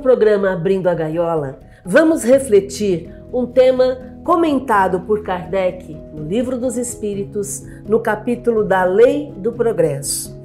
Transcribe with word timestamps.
Programa 0.00 0.52
Abrindo 0.52 0.88
a 0.88 0.94
Gaiola, 0.94 1.60
vamos 1.84 2.24
refletir 2.24 3.14
um 3.32 3.46
tema 3.46 3.98
comentado 4.24 5.00
por 5.00 5.22
Kardec 5.22 5.94
no 6.14 6.24
Livro 6.24 6.58
dos 6.58 6.76
Espíritos, 6.76 7.62
no 7.86 8.00
capítulo 8.00 8.64
da 8.64 8.84
Lei 8.84 9.32
do 9.36 9.52
Progresso. 9.52 10.38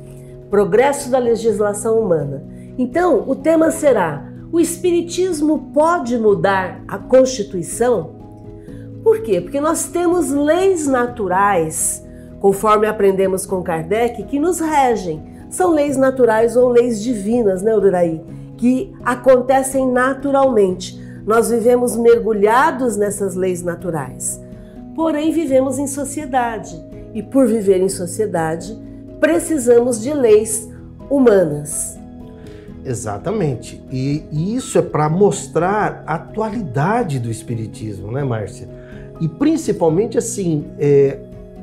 Progresso 0.50 1.10
da 1.10 1.18
legislação 1.18 2.00
humana. 2.00 2.44
Então, 2.78 3.24
o 3.28 3.36
tema 3.36 3.72
será: 3.72 4.30
o 4.52 4.60
Espiritismo 4.60 5.72
pode 5.74 6.18
mudar 6.18 6.84
a 6.88 6.98
Constituição? 6.98 8.16
Por 9.04 9.22
quê? 9.22 9.40
Porque 9.40 9.62
nós 9.62 9.88
temos 9.88 10.32
leis 10.32 10.86
naturais, 10.86 12.06
conforme 12.40 12.88
aprendemos 12.88 13.46
com 13.46 13.64
Kardec, 13.64 14.24
que 14.24 14.40
nos 14.40 14.60
regem. 14.60 15.24
São 15.50 15.72
leis 15.72 15.96
naturais 15.96 16.58
ou 16.58 16.70
leis 16.70 17.02
divinas, 17.02 17.62
né, 17.62 17.74
Ururaí? 17.74 18.22
Que 18.58 18.94
acontecem 19.04 19.90
naturalmente. 19.92 21.00
Nós 21.26 21.50
vivemos 21.50 21.96
mergulhados 21.96 22.96
nessas 22.98 23.36
leis 23.36 23.64
naturais. 23.64 24.42
Porém, 24.96 25.32
vivemos 25.32 25.78
em 25.80 25.88
sociedade. 25.88 26.76
E 27.14 27.24
por 27.24 27.48
viver 27.48 27.82
em 27.82 27.90
sociedade, 27.90 28.78
precisamos 29.20 30.02
de 30.02 30.14
leis 30.14 30.70
humanas. 31.10 31.98
Exatamente. 32.86 33.84
E 33.92 34.24
isso 34.32 34.78
é 34.78 34.82
para 34.82 35.10
mostrar 35.10 36.04
a 36.06 36.16
atualidade 36.16 37.20
do 37.20 37.32
Espiritismo, 37.32 38.12
né, 38.12 38.24
Márcia? 38.24 38.70
E 39.20 39.28
principalmente 39.28 40.18
assim, 40.18 40.66
é, 40.78 41.18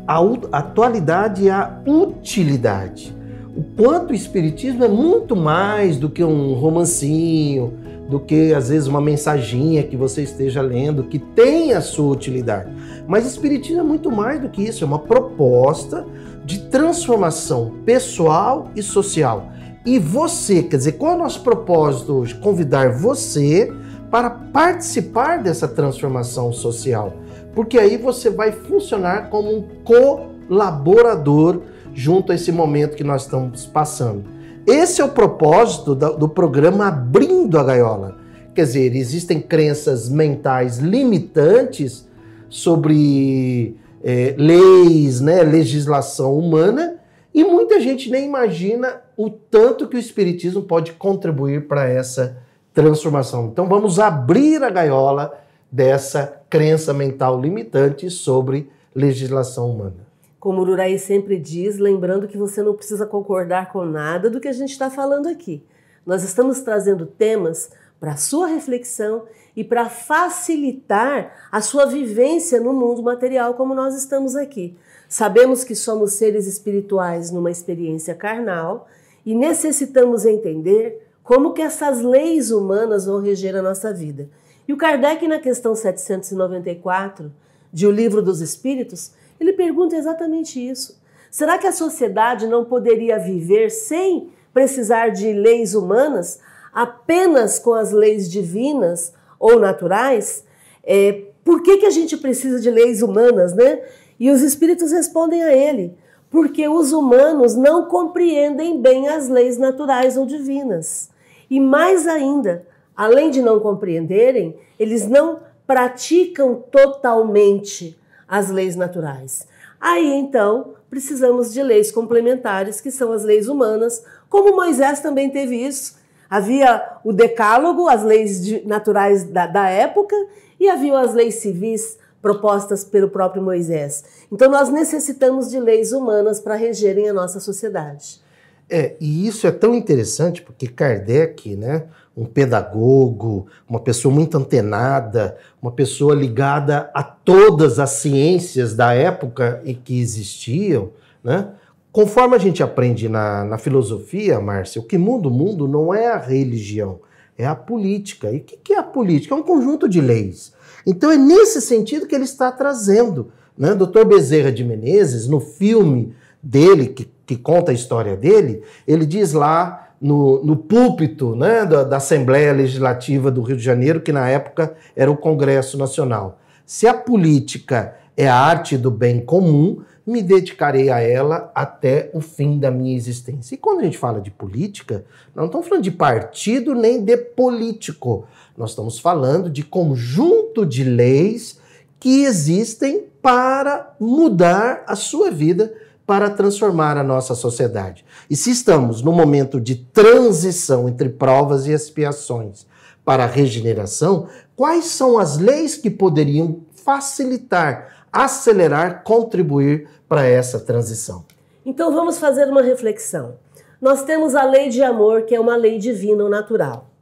a 0.07 0.19
atualidade 0.59 1.45
e 1.45 1.51
a 1.51 1.81
utilidade. 1.87 3.15
O 3.55 3.63
quanto 3.77 4.13
o 4.13 4.15
Espiritismo 4.15 4.83
é 4.83 4.89
muito 4.89 5.37
mais 5.37 5.99
do 5.99 6.09
que 6.09 6.25
um 6.25 6.55
romancinho, 6.55 7.75
do 8.09 8.19
que 8.19 8.55
às 8.55 8.71
vezes 8.71 8.89
uma 8.89 9.01
mensaginha 9.01 9.83
que 9.83 9.97
você 9.97 10.23
esteja 10.23 10.63
lendo, 10.63 11.05
que 11.05 11.19
tem 11.19 11.75
a 11.75 11.83
sua 11.83 12.13
utilidade. 12.13 12.71
Mas 13.07 13.27
Espiritismo 13.27 13.81
é 13.81 13.85
muito 13.85 14.11
mais 14.11 14.41
do 14.41 14.49
que 14.49 14.63
isso, 14.63 14.85
é 14.85 14.87
uma 14.87 14.99
proposta 14.99 16.07
de 16.45 16.61
transformação 16.61 17.75
pessoal 17.85 18.71
e 18.75 18.83
social. 18.83 19.53
E 19.85 19.99
você, 19.99 20.63
quer 20.63 20.77
dizer, 20.77 20.93
qual 20.93 21.13
é 21.13 21.15
o 21.17 21.19
nosso 21.19 21.43
propósito 21.43 22.15
hoje? 22.15 22.35
Convidar 22.37 22.93
você 22.93 23.71
para 24.11 24.31
participar 24.31 25.43
dessa 25.43 25.69
transformação 25.69 26.53
social. 26.53 27.15
Porque 27.55 27.79
aí 27.79 27.99
você 27.99 28.31
vai 28.31 28.53
funcionar 28.53 29.29
como 29.29 29.55
um 29.55 29.65
colaborador 29.85 31.63
junto 31.95 32.33
a 32.33 32.35
esse 32.35 32.51
momento 32.51 32.97
que 32.97 33.05
nós 33.05 33.23
estamos 33.23 33.67
passando. 33.67 34.25
Esse 34.67 35.01
é 35.01 35.05
o 35.05 35.09
propósito 35.09 35.95
do 35.95 36.29
programa 36.29 36.89
Abrindo 36.89 37.59
a 37.59 37.65
Gaiola. 37.65 38.17
Quer 38.55 38.65
dizer, 38.65 38.95
existem 38.95 39.41
crenças 39.41 40.09
mentais 40.09 40.79
limitantes 40.79 42.07
sobre 42.49 43.77
é, 44.05 44.35
leis, 44.37 45.21
né, 45.21 45.43
legislação 45.43 46.39
humana, 46.39 46.97
e 47.35 47.43
muita 47.45 47.81
gente 47.81 48.11
nem 48.11 48.27
imagina 48.27 49.01
o 49.17 49.31
tanto 49.31 49.89
que 49.89 49.97
o 49.97 49.99
Espiritismo 49.99 50.63
pode 50.63 50.93
contribuir 50.93 51.67
para 51.67 51.89
essa 51.89 52.37
transformação. 52.75 53.47
Então 53.47 53.67
vamos 53.67 53.99
abrir 53.99 54.63
a 54.63 54.71
gaiola 54.71 55.33
dessa 55.71 56.43
crença 56.51 56.93
mental 56.93 57.41
limitante 57.41 58.11
sobre 58.11 58.69
legislação 58.95 59.71
humana. 59.71 60.02
Como 60.43 60.61
o 60.61 60.69
Uraí 60.69 60.99
sempre 60.99 61.39
diz, 61.39 61.79
lembrando 61.79 62.27
que 62.27 62.37
você 62.37 62.65
não 62.65 62.75
precisa 62.75 63.07
concordar 63.07 63.71
com 63.71 63.85
nada 63.85 64.29
do 64.29 64.41
que 64.41 64.49
a 64.49 64.53
gente 64.53 64.73
está 64.73 64.91
falando 64.91 65.29
aqui. 65.29 65.63
Nós 66.05 66.25
estamos 66.25 66.59
trazendo 66.63 67.07
temas 67.07 67.71
para 68.01 68.17
sua 68.17 68.49
reflexão 68.49 69.23
e 69.55 69.63
para 69.63 69.89
facilitar 69.89 71.49
a 71.53 71.61
sua 71.61 71.87
vivência 71.87 72.61
no 72.61 72.73
mundo 72.73 73.05
material 73.05 73.55
como 73.55 73.73
nós 73.73 73.95
estamos 73.95 74.35
aqui. 74.35 74.77
Sabemos 75.09 75.63
que 75.63 75.77
somos 75.77 76.15
seres 76.15 76.49
espirituais 76.49 77.31
numa 77.31 77.53
experiência 77.53 78.13
carnal 78.13 78.89
e 79.25 79.37
necessitamos 79.37 80.27
entender 80.27 81.07
como 81.23 81.53
que 81.53 81.63
essas 81.63 82.03
leis 82.03 82.51
humanas 82.51 83.07
vão 83.07 83.21
reger 83.21 83.55
a 83.55 83.63
nossa 83.63 83.95
vida. 83.95 84.29
E 84.67 84.73
o 84.73 84.77
Kardec, 84.77 85.25
na 85.29 85.39
questão 85.39 85.77
794 85.77 87.33
de 87.73 87.87
O 87.87 87.93
Livro 87.93 88.21
dos 88.21 88.41
Espíritos, 88.41 89.13
ele 89.43 89.53
pergunta 89.53 89.97
exatamente 89.97 90.59
isso. 90.59 91.01
Será 91.31 91.59
que 91.59 91.67
a 91.67 91.73
sociedade 91.73 92.47
não 92.47 92.65
poderia 92.65 93.19
viver 93.19 93.71
sem 93.71 94.31
precisar 94.53 95.09
de 95.09 95.33
leis 95.33 95.75
humanas, 95.75 96.41
apenas 96.73 97.59
com 97.59 97.73
as 97.73 97.91
leis 97.91 98.31
divinas 98.31 99.13
ou 99.39 99.59
naturais? 99.59 100.45
É, 100.85 101.23
por 101.45 101.63
que, 101.63 101.79
que 101.79 101.87
a 101.87 101.91
gente 101.91 102.17
precisa 102.17 102.61
de 102.61 102.71
leis 102.71 103.03
humanas, 103.03 103.55
né? 103.55 103.81
E 104.19 104.31
os 104.31 104.43
espíritos 104.43 104.93
respondem 104.93 105.43
a 105.43 105.53
ele: 105.53 105.97
porque 106.31 106.69
os 106.69 106.93
humanos 106.93 107.55
não 107.55 107.87
compreendem 107.87 108.81
bem 108.81 109.09
as 109.09 109.29
leis 109.29 109.59
naturais 109.59 110.17
ou 110.17 110.25
divinas. 110.25 111.11
E 111.51 111.59
mais 111.59 112.07
ainda, 112.07 112.67
além 112.97 113.31
de 113.31 113.43
não 113.43 113.59
compreenderem, 113.59 114.57
eles 114.79 115.09
não 115.09 115.41
praticam 115.67 116.63
totalmente 116.71 117.99
as 118.33 118.49
leis 118.49 118.75
naturais. 118.75 119.47
Aí 119.79 120.11
então 120.15 120.73
precisamos 120.89 121.53
de 121.53 121.63
leis 121.63 121.93
complementares, 121.93 122.81
que 122.81 122.91
são 122.91 123.13
as 123.13 123.25
leis 123.25 123.47
humanas, 123.47 124.03
como 124.27 124.57
Moisés 124.57 125.01
também 125.01 125.29
teve 125.29 125.55
isso. 125.55 125.99
Havia 126.31 126.83
o 127.05 127.13
decálogo, 127.13 127.89
as 127.89 128.03
leis 128.03 128.65
naturais 128.65 129.25
da, 129.25 129.47
da 129.47 129.69
época, 129.69 130.17
e 130.59 130.67
havia 130.67 130.99
as 130.99 131.13
leis 131.13 131.35
civis 131.37 131.99
propostas 132.23 132.85
pelo 132.85 133.11
próprio 133.11 133.43
Moisés. 133.43 134.03
Então 134.33 134.51
nós 134.51 134.71
necessitamos 134.71 135.51
de 135.51 135.61
leis 135.61 135.93
humanas 135.93 136.41
para 136.41 136.55
regerem 136.55 137.11
a 137.11 137.13
nossa 137.13 137.39
sociedade. 137.39 138.23
É, 138.71 138.97
e 138.99 139.27
isso 139.27 139.47
é 139.47 139.51
tão 139.51 139.75
interessante 139.75 140.41
porque 140.41 140.67
Kardec, 140.67 141.55
né, 141.55 141.87
um 142.17 142.25
pedagogo, 142.25 143.47
uma 143.69 143.81
pessoa 143.81 144.15
muito 144.15 144.37
antenada, 144.37 145.37
uma 145.61 145.73
pessoa 145.73 146.15
ligada 146.15 146.91
a 146.95 147.03
todas 147.03 147.79
as 147.79 147.91
ciências 147.91 148.75
da 148.75 148.93
época 148.93 149.63
e 149.65 149.75
que 149.75 150.01
existiam, 150.01 150.91
né? 151.25 151.49
Conforme 151.91 152.35
a 152.35 152.39
gente 152.39 152.63
aprende 152.63 153.07
na, 153.07 153.45
na 153.45 153.59
filosofia, 153.59 154.41
Márcia, 154.41 154.81
o 154.81 154.85
que 154.85 154.97
muda 154.97 155.29
o 155.29 155.31
mundo 155.31 155.69
não 155.69 155.93
é 155.93 156.09
a 156.09 156.17
religião, 156.17 157.01
é 157.37 157.47
a 157.47 157.55
política. 157.55 158.31
E 158.31 158.39
o 158.39 158.41
que, 158.41 158.57
que 158.57 158.73
é 158.73 158.79
a 158.79 158.83
política? 158.83 159.35
É 159.35 159.39
um 159.39 159.43
conjunto 159.43 159.87
de 159.87 160.01
leis. 160.01 160.55
Então 160.87 161.11
é 161.11 161.19
nesse 161.19 161.61
sentido 161.61 162.07
que 162.07 162.15
ele 162.15 162.25
está 162.25 162.51
trazendo. 162.51 163.31
Né? 163.57 163.75
Dr. 163.75 164.07
Bezerra 164.07 164.51
de 164.51 164.65
Menezes, 164.65 165.29
no 165.29 165.39
filme 165.39 166.15
dele, 166.43 166.87
que, 166.89 167.07
que 167.27 167.37
conta 167.37 167.71
a 167.71 167.75
história 167.75 168.17
dele, 168.17 168.63
ele 168.89 169.05
diz 169.05 169.35
lá 169.35 169.92
no, 170.03 170.45
no 170.45 170.57
púlpito 170.57 171.37
né, 171.37 171.65
da, 171.65 171.85
da 171.85 171.97
Assembleia 171.99 172.53
Legislativa 172.53 173.31
do 173.31 173.41
Rio 173.41 173.57
de 173.57 173.63
Janeiro, 173.63 174.01
que 174.01 174.11
na 174.11 174.29
época 174.29 174.75
era 174.97 175.09
o 175.09 175.17
Congresso 175.17 175.79
Nacional. 175.79 176.41
Se 176.67 176.89
a 176.89 176.93
política 176.93 177.95
é 178.17 178.29
a 178.29 178.35
arte 178.35 178.77
do 178.77 178.91
bem 178.91 179.21
comum, 179.21 179.81
me 180.05 180.21
dedicarei 180.21 180.91
a 180.91 181.01
ela 181.01 181.53
até 181.55 182.11
o 182.13 182.21
fim 182.21 182.59
da 182.59 182.71
minha 182.71 182.97
existência. 182.97 183.55
E 183.55 183.59
quando 183.59 183.81
a 183.81 183.85
gente 183.85 183.97
fala 183.97 184.21
de 184.21 184.33
política, 184.33 185.05
não 185.35 185.47
estamos 185.47 185.69
falando 185.69 185.85
de 185.85 185.93
partido 185.93 186.75
nem 186.75 187.05
de 187.05 187.17
político. 187.17 188.27
Nós 188.57 188.71
estamos 188.71 188.99
falando 188.99 189.49
de 189.49 189.63
conjunto 189.63 190.67
de 190.67 190.83
leis 190.83 191.61
que 192.01 192.25
existem 192.25 193.07
para 193.23 193.95
mudar 194.01 194.83
a 194.89 194.97
sua 194.97 195.31
vida, 195.31 195.73
para 196.07 196.31
transformar 196.31 196.97
a 196.97 197.03
nossa 197.03 197.35
sociedade. 197.35 198.05
E 198.29 198.37
se 198.37 198.51
estamos 198.51 199.03
no 199.03 199.13
momento 199.13 199.61
de 199.61 199.77
transição 199.77 200.89
entre 200.89 201.09
provas 201.09 201.67
e 201.67 201.73
expiações 201.73 202.67
para 203.05 203.25
a 203.25 203.29
regeneração, 203.29 204.29
quais 204.57 204.87
são 204.87 205.19
as 205.19 205.39
leis 205.39 205.77
que 205.77 205.91
poderiam 205.91 206.61
facilitar, 206.85 208.07
acelerar, 208.13 209.03
contribuir 209.05 209.89
para 210.09 210.25
essa 210.25 210.61
transição? 210.61 211.25
Então 211.65 211.93
vamos 211.93 212.19
fazer 212.19 212.49
uma 212.49 212.63
reflexão. 212.63 213.37
Nós 213.81 214.05
temos 214.05 214.35
a 214.35 214.45
lei 214.45 214.69
de 214.69 214.83
amor, 214.83 215.23
que 215.23 215.35
é 215.35 215.41
uma 215.41 215.57
lei 215.57 215.79
divina 215.79 216.25
ou 216.25 216.31
natural 216.31 216.93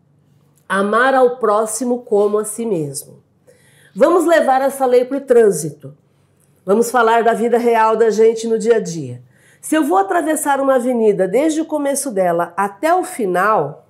amar 0.70 1.14
ao 1.16 1.36
próximo 1.38 2.02
como 2.02 2.38
a 2.38 2.44
si 2.44 2.64
mesmo. 2.64 3.20
Vamos 3.92 4.24
levar 4.24 4.62
essa 4.62 4.86
lei 4.86 5.04
para 5.04 5.16
o 5.16 5.20
trânsito. 5.20 5.98
Vamos 6.70 6.88
falar 6.88 7.24
da 7.24 7.32
vida 7.32 7.58
real 7.58 7.96
da 7.96 8.10
gente 8.10 8.46
no 8.46 8.56
dia 8.56 8.76
a 8.76 8.78
dia. 8.78 9.20
Se 9.60 9.74
eu 9.74 9.82
vou 9.82 9.98
atravessar 9.98 10.60
uma 10.60 10.76
avenida 10.76 11.26
desde 11.26 11.60
o 11.60 11.64
começo 11.64 12.12
dela 12.12 12.54
até 12.56 12.94
o 12.94 13.02
final, 13.02 13.88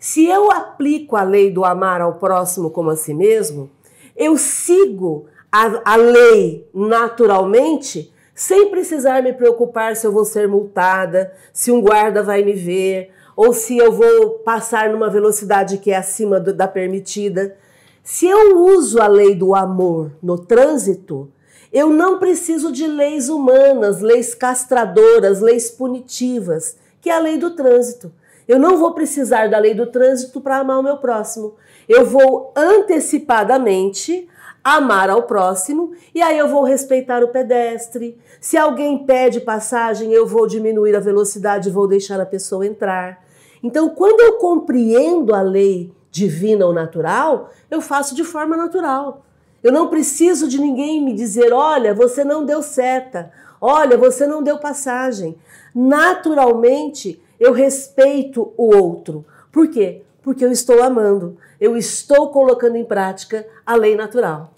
se 0.00 0.24
eu 0.24 0.50
aplico 0.50 1.14
a 1.14 1.24
lei 1.24 1.50
do 1.50 1.62
amar 1.62 2.00
ao 2.00 2.14
próximo 2.14 2.70
como 2.70 2.88
a 2.88 2.96
si 2.96 3.12
mesmo, 3.12 3.68
eu 4.16 4.38
sigo 4.38 5.26
a, 5.52 5.92
a 5.92 5.96
lei 5.96 6.66
naturalmente, 6.72 8.10
sem 8.34 8.70
precisar 8.70 9.22
me 9.22 9.34
preocupar 9.34 9.94
se 9.94 10.06
eu 10.06 10.10
vou 10.10 10.24
ser 10.24 10.48
multada, 10.48 11.34
se 11.52 11.70
um 11.70 11.82
guarda 11.82 12.22
vai 12.22 12.42
me 12.42 12.54
ver, 12.54 13.10
ou 13.36 13.52
se 13.52 13.76
eu 13.76 13.92
vou 13.92 14.38
passar 14.38 14.88
numa 14.88 15.10
velocidade 15.10 15.76
que 15.76 15.90
é 15.90 15.98
acima 15.98 16.40
do, 16.40 16.54
da 16.54 16.66
permitida. 16.66 17.54
Se 18.02 18.26
eu 18.26 18.56
uso 18.58 19.02
a 19.02 19.06
lei 19.06 19.34
do 19.34 19.54
amor 19.54 20.12
no 20.22 20.38
trânsito, 20.38 21.30
eu 21.72 21.88
não 21.88 22.18
preciso 22.18 22.70
de 22.70 22.86
leis 22.86 23.28
humanas, 23.28 24.00
leis 24.00 24.34
castradoras, 24.34 25.40
leis 25.40 25.70
punitivas, 25.70 26.76
que 27.00 27.08
é 27.08 27.14
a 27.14 27.18
lei 27.18 27.38
do 27.38 27.50
trânsito. 27.56 28.12
Eu 28.46 28.58
não 28.58 28.76
vou 28.76 28.92
precisar 28.92 29.48
da 29.48 29.58
lei 29.58 29.74
do 29.74 29.86
trânsito 29.86 30.40
para 30.40 30.58
amar 30.58 30.78
o 30.78 30.82
meu 30.82 30.98
próximo. 30.98 31.54
Eu 31.88 32.04
vou 32.04 32.52
antecipadamente 32.56 34.28
amar 34.62 35.10
ao 35.10 35.24
próximo 35.24 35.92
e 36.14 36.22
aí 36.22 36.38
eu 36.38 36.48
vou 36.48 36.62
respeitar 36.62 37.22
o 37.24 37.28
pedestre. 37.28 38.18
Se 38.40 38.56
alguém 38.56 39.04
pede 39.04 39.40
passagem, 39.40 40.12
eu 40.12 40.26
vou 40.26 40.46
diminuir 40.46 40.94
a 40.94 41.00
velocidade 41.00 41.68
e 41.68 41.72
vou 41.72 41.88
deixar 41.88 42.20
a 42.20 42.26
pessoa 42.26 42.66
entrar. 42.66 43.24
Então, 43.62 43.90
quando 43.90 44.20
eu 44.20 44.34
compreendo 44.34 45.34
a 45.34 45.40
lei 45.40 45.92
divina 46.10 46.66
ou 46.66 46.72
natural, 46.72 47.50
eu 47.70 47.80
faço 47.80 48.14
de 48.14 48.24
forma 48.24 48.56
natural. 48.56 49.24
Eu 49.62 49.72
não 49.72 49.88
preciso 49.88 50.48
de 50.48 50.60
ninguém 50.60 51.02
me 51.04 51.14
dizer: 51.14 51.52
olha, 51.52 51.94
você 51.94 52.24
não 52.24 52.44
deu 52.44 52.62
seta, 52.62 53.30
olha, 53.60 53.96
você 53.96 54.26
não 54.26 54.42
deu 54.42 54.58
passagem. 54.58 55.36
Naturalmente, 55.74 57.22
eu 57.38 57.52
respeito 57.52 58.52
o 58.56 58.74
outro. 58.74 59.24
Por 59.50 59.68
quê? 59.68 60.02
Porque 60.22 60.44
eu 60.44 60.52
estou 60.52 60.82
amando, 60.82 61.36
eu 61.60 61.76
estou 61.76 62.30
colocando 62.30 62.76
em 62.76 62.84
prática 62.84 63.46
a 63.66 63.74
lei 63.74 63.96
natural. 63.96 64.52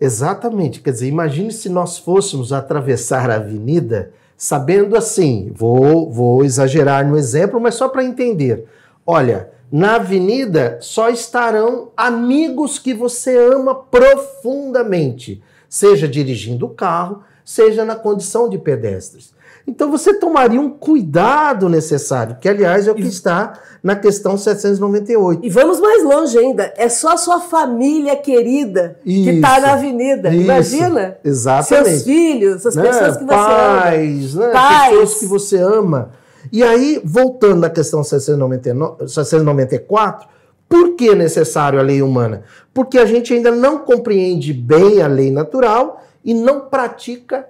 Exatamente. 0.00 0.80
Quer 0.80 0.90
dizer, 0.90 1.06
imagine 1.06 1.52
se 1.52 1.68
nós 1.68 1.98
fôssemos 1.98 2.52
atravessar 2.52 3.30
a 3.30 3.36
avenida 3.36 4.12
sabendo 4.36 4.96
assim, 4.96 5.52
vou, 5.54 6.10
vou 6.10 6.44
exagerar 6.44 7.06
no 7.06 7.16
exemplo, 7.16 7.60
mas 7.60 7.76
só 7.76 7.88
para 7.88 8.02
entender. 8.02 8.66
Olha, 9.06 9.50
na 9.72 9.94
avenida 9.94 10.76
só 10.82 11.08
estarão 11.08 11.88
amigos 11.96 12.78
que 12.78 12.92
você 12.92 13.34
ama 13.38 13.74
profundamente, 13.74 15.42
seja 15.66 16.06
dirigindo 16.06 16.66
o 16.66 16.74
carro, 16.74 17.22
seja 17.42 17.82
na 17.82 17.96
condição 17.96 18.50
de 18.50 18.58
pedestres. 18.58 19.32
Então 19.66 19.90
você 19.90 20.12
tomaria 20.12 20.60
um 20.60 20.68
cuidado 20.68 21.70
necessário, 21.70 22.36
que 22.38 22.48
aliás 22.48 22.86
é 22.86 22.90
o 22.90 22.94
que 22.94 23.06
está 23.06 23.54
na 23.82 23.96
questão 23.96 24.36
798. 24.36 25.40
E 25.42 25.48
vamos 25.48 25.80
mais 25.80 26.04
longe 26.04 26.36
ainda, 26.36 26.74
é 26.76 26.90
só 26.90 27.12
a 27.12 27.16
sua 27.16 27.40
família 27.40 28.16
querida 28.16 28.90
tá 28.90 29.00
isso, 29.06 29.24
que 29.24 29.30
está 29.30 29.60
na 29.60 29.72
avenida. 29.72 30.28
Isso, 30.28 30.42
Imagina? 30.42 31.16
Exatamente. 31.24 31.88
Seus 31.90 32.02
filhos, 32.02 32.66
as 32.66 32.74
né? 32.74 32.82
pessoas 32.82 33.16
que 33.16 33.24
você 33.24 33.34
Pais, 33.34 34.36
ama. 34.36 34.46
Né? 34.46 34.52
Pais, 34.52 34.90
pessoas 34.90 35.14
que 35.20 35.26
você 35.26 35.56
ama. 35.58 36.10
E 36.52 36.62
aí, 36.62 37.00
voltando 37.02 37.60
na 37.60 37.70
questão 37.70 38.04
694, 38.04 40.28
por 40.68 40.96
que 40.96 41.08
é 41.08 41.14
necessário 41.14 41.78
a 41.78 41.82
lei 41.82 42.02
humana? 42.02 42.42
Porque 42.74 42.98
a 42.98 43.06
gente 43.06 43.32
ainda 43.32 43.50
não 43.50 43.78
compreende 43.78 44.52
bem 44.52 45.00
a 45.00 45.06
lei 45.06 45.30
natural 45.30 46.04
e 46.22 46.34
não 46.34 46.68
pratica 46.68 47.46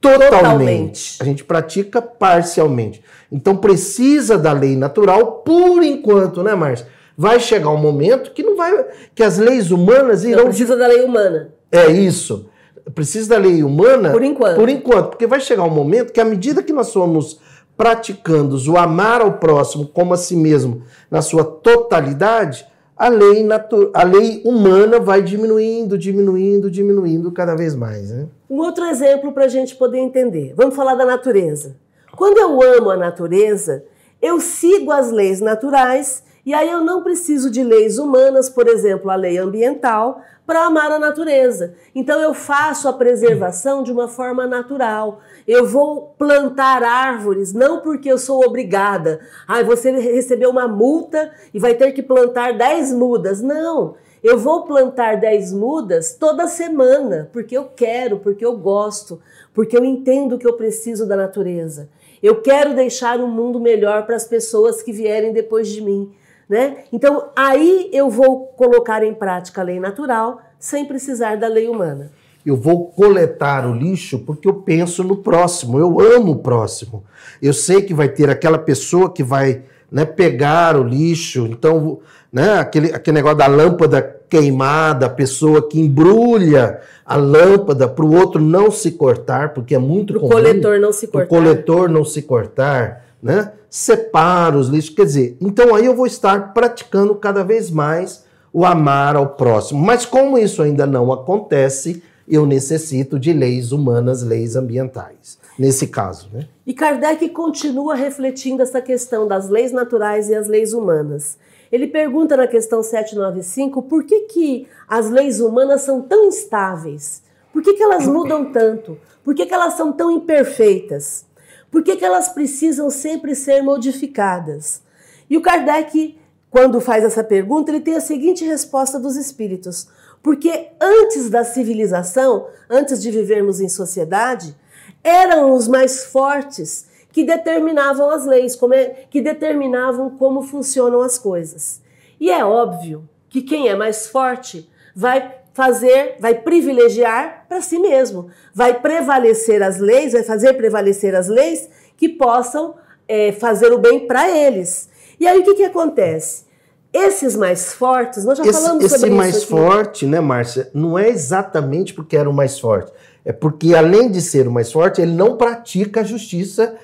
totalmente. 0.00 0.30
totalmente. 0.30 1.18
A 1.20 1.24
gente 1.24 1.44
pratica 1.44 2.00
parcialmente. 2.00 3.04
Então 3.30 3.54
precisa 3.56 4.38
da 4.38 4.52
lei 4.52 4.74
natural 4.76 5.42
por 5.44 5.82
enquanto, 5.82 6.42
né, 6.42 6.54
Márcia? 6.54 6.86
Vai 7.16 7.38
chegar 7.40 7.70
um 7.70 7.76
momento 7.76 8.32
que 8.32 8.42
não 8.42 8.56
vai 8.56 8.72
que 9.14 9.22
as 9.22 9.36
leis 9.38 9.70
humanas 9.70 10.24
irão 10.24 10.44
não 10.44 10.48
precisa 10.48 10.74
da 10.76 10.86
lei 10.86 11.02
humana. 11.02 11.52
É 11.70 11.88
isso. 11.88 12.48
Precisa 12.94 13.28
da 13.30 13.38
lei 13.38 13.62
humana 13.62 14.10
por 14.10 14.22
enquanto. 14.22 14.56
Por 14.56 14.70
enquanto, 14.70 15.08
porque 15.10 15.26
vai 15.26 15.40
chegar 15.40 15.64
um 15.64 15.70
momento 15.70 16.12
que 16.12 16.20
à 16.20 16.24
medida 16.24 16.62
que 16.62 16.72
nós 16.72 16.90
formos 16.92 17.38
praticando 17.78 18.58
o 18.70 18.76
amar 18.76 19.20
ao 19.20 19.38
próximo 19.38 19.86
como 19.86 20.12
a 20.12 20.16
si 20.16 20.34
mesmo 20.34 20.82
na 21.08 21.22
sua 21.22 21.44
totalidade, 21.44 22.66
a 22.96 23.08
lei, 23.08 23.46
a 23.94 24.02
lei 24.02 24.42
humana 24.44 24.98
vai 24.98 25.22
diminuindo, 25.22 25.96
diminuindo, 25.96 26.68
diminuindo 26.68 27.30
cada 27.30 27.54
vez 27.54 27.76
mais. 27.76 28.10
Né? 28.10 28.26
Um 28.50 28.58
outro 28.58 28.84
exemplo 28.84 29.30
para 29.30 29.44
a 29.44 29.48
gente 29.48 29.76
poder 29.76 29.98
entender. 29.98 30.52
Vamos 30.56 30.74
falar 30.74 30.96
da 30.96 31.06
natureza. 31.06 31.76
Quando 32.16 32.38
eu 32.38 32.60
amo 32.60 32.90
a 32.90 32.96
natureza, 32.96 33.84
eu 34.20 34.40
sigo 34.40 34.90
as 34.90 35.12
leis 35.12 35.40
naturais 35.40 36.24
e 36.44 36.52
aí 36.52 36.68
eu 36.68 36.82
não 36.82 37.04
preciso 37.04 37.48
de 37.48 37.62
leis 37.62 37.96
humanas, 37.96 38.50
por 38.50 38.66
exemplo, 38.66 39.08
a 39.08 39.14
lei 39.14 39.38
ambiental, 39.38 40.20
para 40.48 40.64
amar 40.64 40.90
a 40.90 40.98
natureza. 40.98 41.74
Então 41.94 42.18
eu 42.22 42.32
faço 42.32 42.88
a 42.88 42.92
preservação 42.94 43.82
de 43.82 43.92
uma 43.92 44.08
forma 44.08 44.46
natural. 44.46 45.20
Eu 45.46 45.66
vou 45.66 46.14
plantar 46.16 46.82
árvores, 46.82 47.52
não 47.52 47.80
porque 47.82 48.10
eu 48.10 48.16
sou 48.16 48.42
obrigada. 48.42 49.20
Ah, 49.46 49.62
você 49.62 49.90
recebeu 49.90 50.48
uma 50.48 50.66
multa 50.66 51.30
e 51.52 51.58
vai 51.58 51.74
ter 51.74 51.92
que 51.92 52.02
plantar 52.02 52.56
10 52.56 52.94
mudas. 52.94 53.42
Não. 53.42 53.96
Eu 54.24 54.38
vou 54.38 54.62
plantar 54.62 55.20
10 55.20 55.52
mudas 55.52 56.16
toda 56.18 56.48
semana, 56.48 57.28
porque 57.30 57.54
eu 57.54 57.66
quero, 57.76 58.18
porque 58.18 58.42
eu 58.44 58.56
gosto, 58.56 59.20
porque 59.52 59.76
eu 59.76 59.84
entendo 59.84 60.38
que 60.38 60.48
eu 60.48 60.54
preciso 60.54 61.06
da 61.06 61.14
natureza. 61.14 61.90
Eu 62.22 62.40
quero 62.40 62.74
deixar 62.74 63.20
um 63.20 63.28
mundo 63.28 63.60
melhor 63.60 64.06
para 64.06 64.16
as 64.16 64.24
pessoas 64.26 64.80
que 64.80 64.92
vierem 64.92 65.30
depois 65.30 65.68
de 65.68 65.82
mim. 65.82 66.10
Né? 66.48 66.78
Então, 66.92 67.30
aí 67.36 67.90
eu 67.92 68.08
vou 68.08 68.46
colocar 68.56 69.02
em 69.04 69.12
prática 69.12 69.60
a 69.60 69.64
lei 69.64 69.78
natural 69.78 70.40
sem 70.58 70.86
precisar 70.86 71.36
da 71.36 71.46
lei 71.46 71.68
humana. 71.68 72.10
Eu 72.44 72.56
vou 72.56 72.86
coletar 72.86 73.66
o 73.66 73.74
lixo 73.74 74.20
porque 74.20 74.48
eu 74.48 74.54
penso 74.54 75.04
no 75.04 75.16
próximo, 75.16 75.78
eu 75.78 76.00
amo 76.00 76.32
o 76.32 76.38
próximo. 76.38 77.04
Eu 77.42 77.52
sei 77.52 77.82
que 77.82 77.92
vai 77.92 78.08
ter 78.08 78.30
aquela 78.30 78.58
pessoa 78.58 79.12
que 79.12 79.22
vai 79.22 79.62
né, 79.92 80.06
pegar 80.06 80.76
o 80.76 80.82
lixo, 80.82 81.46
então, 81.46 81.98
né, 82.32 82.58
aquele, 82.58 82.94
aquele 82.94 83.16
negócio 83.16 83.38
da 83.38 83.46
lâmpada 83.46 84.02
queimada, 84.28 85.06
a 85.06 85.10
pessoa 85.10 85.66
que 85.66 85.80
embrulha 85.80 86.80
a 87.04 87.16
lâmpada 87.16 87.88
para 87.88 88.04
o 88.04 88.14
outro 88.14 88.40
não 88.40 88.70
se 88.70 88.92
cortar, 88.92 89.54
porque 89.54 89.74
é 89.74 89.78
muito 89.78 90.12
pro 90.12 90.20
comum. 90.20 90.32
O 90.32 90.36
coletor 90.36 90.78
não 90.78 90.92
se 90.92 91.06
cortar. 91.06 91.26
O 91.26 91.28
coletor 91.28 91.88
não 91.88 92.04
se 92.04 92.22
cortar, 92.22 93.04
né? 93.22 93.52
Separa 93.70 94.56
os 94.56 94.68
lixos. 94.68 94.94
Quer 94.94 95.04
dizer, 95.04 95.36
então 95.40 95.74
aí 95.74 95.86
eu 95.86 95.94
vou 95.94 96.06
estar 96.06 96.52
praticando 96.52 97.14
cada 97.14 97.42
vez 97.42 97.70
mais 97.70 98.24
o 98.52 98.64
amar 98.64 99.16
ao 99.16 99.30
próximo. 99.30 99.80
Mas 99.80 100.06
como 100.06 100.38
isso 100.38 100.62
ainda 100.62 100.86
não 100.86 101.12
acontece, 101.12 102.02
eu 102.26 102.44
necessito 102.44 103.18
de 103.18 103.32
leis 103.32 103.72
humanas, 103.72 104.22
leis 104.22 104.56
ambientais, 104.56 105.38
nesse 105.58 105.86
caso. 105.86 106.28
Né? 106.32 106.46
E 106.66 106.74
Kardec 106.74 107.28
continua 107.30 107.94
refletindo 107.94 108.62
essa 108.62 108.80
questão 108.80 109.26
das 109.26 109.48
leis 109.48 109.72
naturais 109.72 110.28
e 110.28 110.34
as 110.34 110.46
leis 110.46 110.72
humanas. 110.72 111.38
Ele 111.70 111.86
pergunta 111.86 112.36
na 112.36 112.46
questão 112.46 112.82
795 112.82 113.82
por 113.82 114.04
que, 114.04 114.20
que 114.20 114.66
as 114.88 115.10
leis 115.10 115.40
humanas 115.40 115.82
são 115.82 116.00
tão 116.00 116.24
instáveis? 116.26 117.22
Por 117.52 117.62
que, 117.62 117.74
que 117.74 117.82
elas 117.82 118.06
mudam 118.06 118.52
tanto? 118.52 118.98
Por 119.24 119.34
que, 119.34 119.44
que 119.44 119.52
elas 119.54 119.74
são 119.74 119.92
tão 119.92 120.10
imperfeitas? 120.10 121.26
Por 121.70 121.82
que, 121.82 121.96
que 121.96 122.04
elas 122.04 122.28
precisam 122.28 122.90
sempre 122.90 123.34
ser 123.34 123.62
modificadas? 123.62 124.82
E 125.28 125.36
o 125.36 125.42
Kardec, 125.42 126.18
quando 126.50 126.80
faz 126.80 127.04
essa 127.04 127.22
pergunta, 127.22 127.70
ele 127.70 127.80
tem 127.80 127.94
a 127.94 128.00
seguinte 128.00 128.44
resposta 128.44 128.98
dos 128.98 129.16
espíritos. 129.16 129.88
Porque 130.22 130.68
antes 130.80 131.30
da 131.30 131.44
civilização, 131.44 132.46
antes 132.68 133.00
de 133.00 133.10
vivermos 133.10 133.60
em 133.60 133.68
sociedade, 133.68 134.56
eram 135.02 135.52
os 135.52 135.68
mais 135.68 136.04
fortes 136.04 136.86
que 137.12 137.24
determinavam 137.24 138.10
as 138.10 138.26
leis, 138.26 138.54
como 138.56 138.74
é, 138.74 139.06
que 139.10 139.20
determinavam 139.20 140.10
como 140.10 140.42
funcionam 140.42 141.00
as 141.00 141.18
coisas. 141.18 141.80
E 142.20 142.30
é 142.30 142.44
óbvio 142.44 143.08
que 143.28 143.42
quem 143.42 143.68
é 143.68 143.74
mais 143.74 144.06
forte 144.06 144.68
vai 144.94 145.37
fazer, 145.58 146.14
vai 146.20 146.36
privilegiar 146.36 147.44
para 147.48 147.60
si 147.60 147.80
mesmo, 147.80 148.28
vai 148.54 148.80
prevalecer 148.80 149.60
as 149.60 149.78
leis, 149.80 150.12
vai 150.12 150.22
fazer 150.22 150.52
prevalecer 150.52 151.16
as 151.16 151.26
leis 151.26 151.68
que 151.96 152.08
possam 152.08 152.76
é, 153.08 153.32
fazer 153.32 153.72
o 153.72 153.78
bem 153.78 154.06
para 154.06 154.30
eles. 154.30 154.88
E 155.18 155.26
aí 155.26 155.40
o 155.40 155.42
que, 155.42 155.54
que 155.54 155.64
acontece? 155.64 156.44
Esses 156.92 157.34
mais 157.34 157.72
fortes, 157.72 158.24
nós 158.24 158.38
já 158.38 158.44
esse, 158.44 158.52
falamos 158.52 158.84
esse 158.84 159.00
sobre 159.00 159.10
mais 159.10 159.34
isso. 159.34 159.38
Esse 159.46 159.52
mais 159.52 159.66
forte, 159.66 160.06
né, 160.06 160.20
Márcia, 160.20 160.70
não 160.72 160.96
é 160.96 161.08
exatamente 161.08 161.92
porque 161.92 162.16
era 162.16 162.30
o 162.30 162.32
mais 162.32 162.60
forte. 162.60 162.92
É 163.24 163.32
porque, 163.32 163.74
além 163.74 164.08
de 164.12 164.22
ser 164.22 164.46
o 164.46 164.52
mais 164.52 164.70
forte, 164.70 165.02
ele 165.02 165.12
não 165.12 165.36
pratica 165.36 166.02
a 166.02 166.04
justiça 166.04 166.76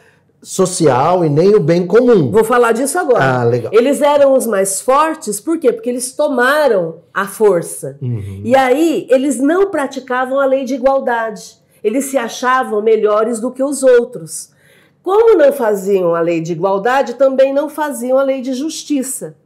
social 0.45 1.25
e 1.25 1.31
nem 1.31 1.55
o 1.55 1.61
bem 1.61 1.87
comum. 1.87 2.31
Vou 2.31 2.45
falar 2.45 2.73
disso 2.73 2.99
agora. 2.99 3.41
Ah, 3.41 3.45
legal. 3.45 3.73
Eles 3.75 4.03
eram 4.03 4.35
os 4.35 4.47
mais 4.47 4.81
fortes, 4.81 5.41
por 5.41 5.59
quê? 5.59 5.73
Porque 5.73 5.89
eles 5.89 6.15
tomaram 6.15 7.01
a 7.13 7.27
força. 7.27 7.99
Uhum. 8.01 8.43
E 8.45 8.55
aí, 8.55 9.07
eles 9.11 9.41
não 9.41 9.71
praticavam 9.71 10.39
a 10.39 10.45
lei 10.45 10.65
de 10.65 10.75
igualdade. 10.75 11.57
Eles 11.83 12.05
se 12.07 12.19
achavam 12.19 12.83
melhores 12.83 13.41
do 13.41 13.51
que 13.51 13.63
os 13.63 13.83
outros. 13.83 14.51
Como 15.03 15.37
não 15.37 15.53
faziam 15.53 16.15
a 16.15 16.21
lei 16.21 16.41
de 16.41 16.53
igualdade, 16.53 17.15
também 17.15 17.53
não 17.53 17.69
faziam 17.69 18.19
a 18.19 18.23
lei 18.23 18.41
de 18.41 18.55
justiça. 18.55 19.37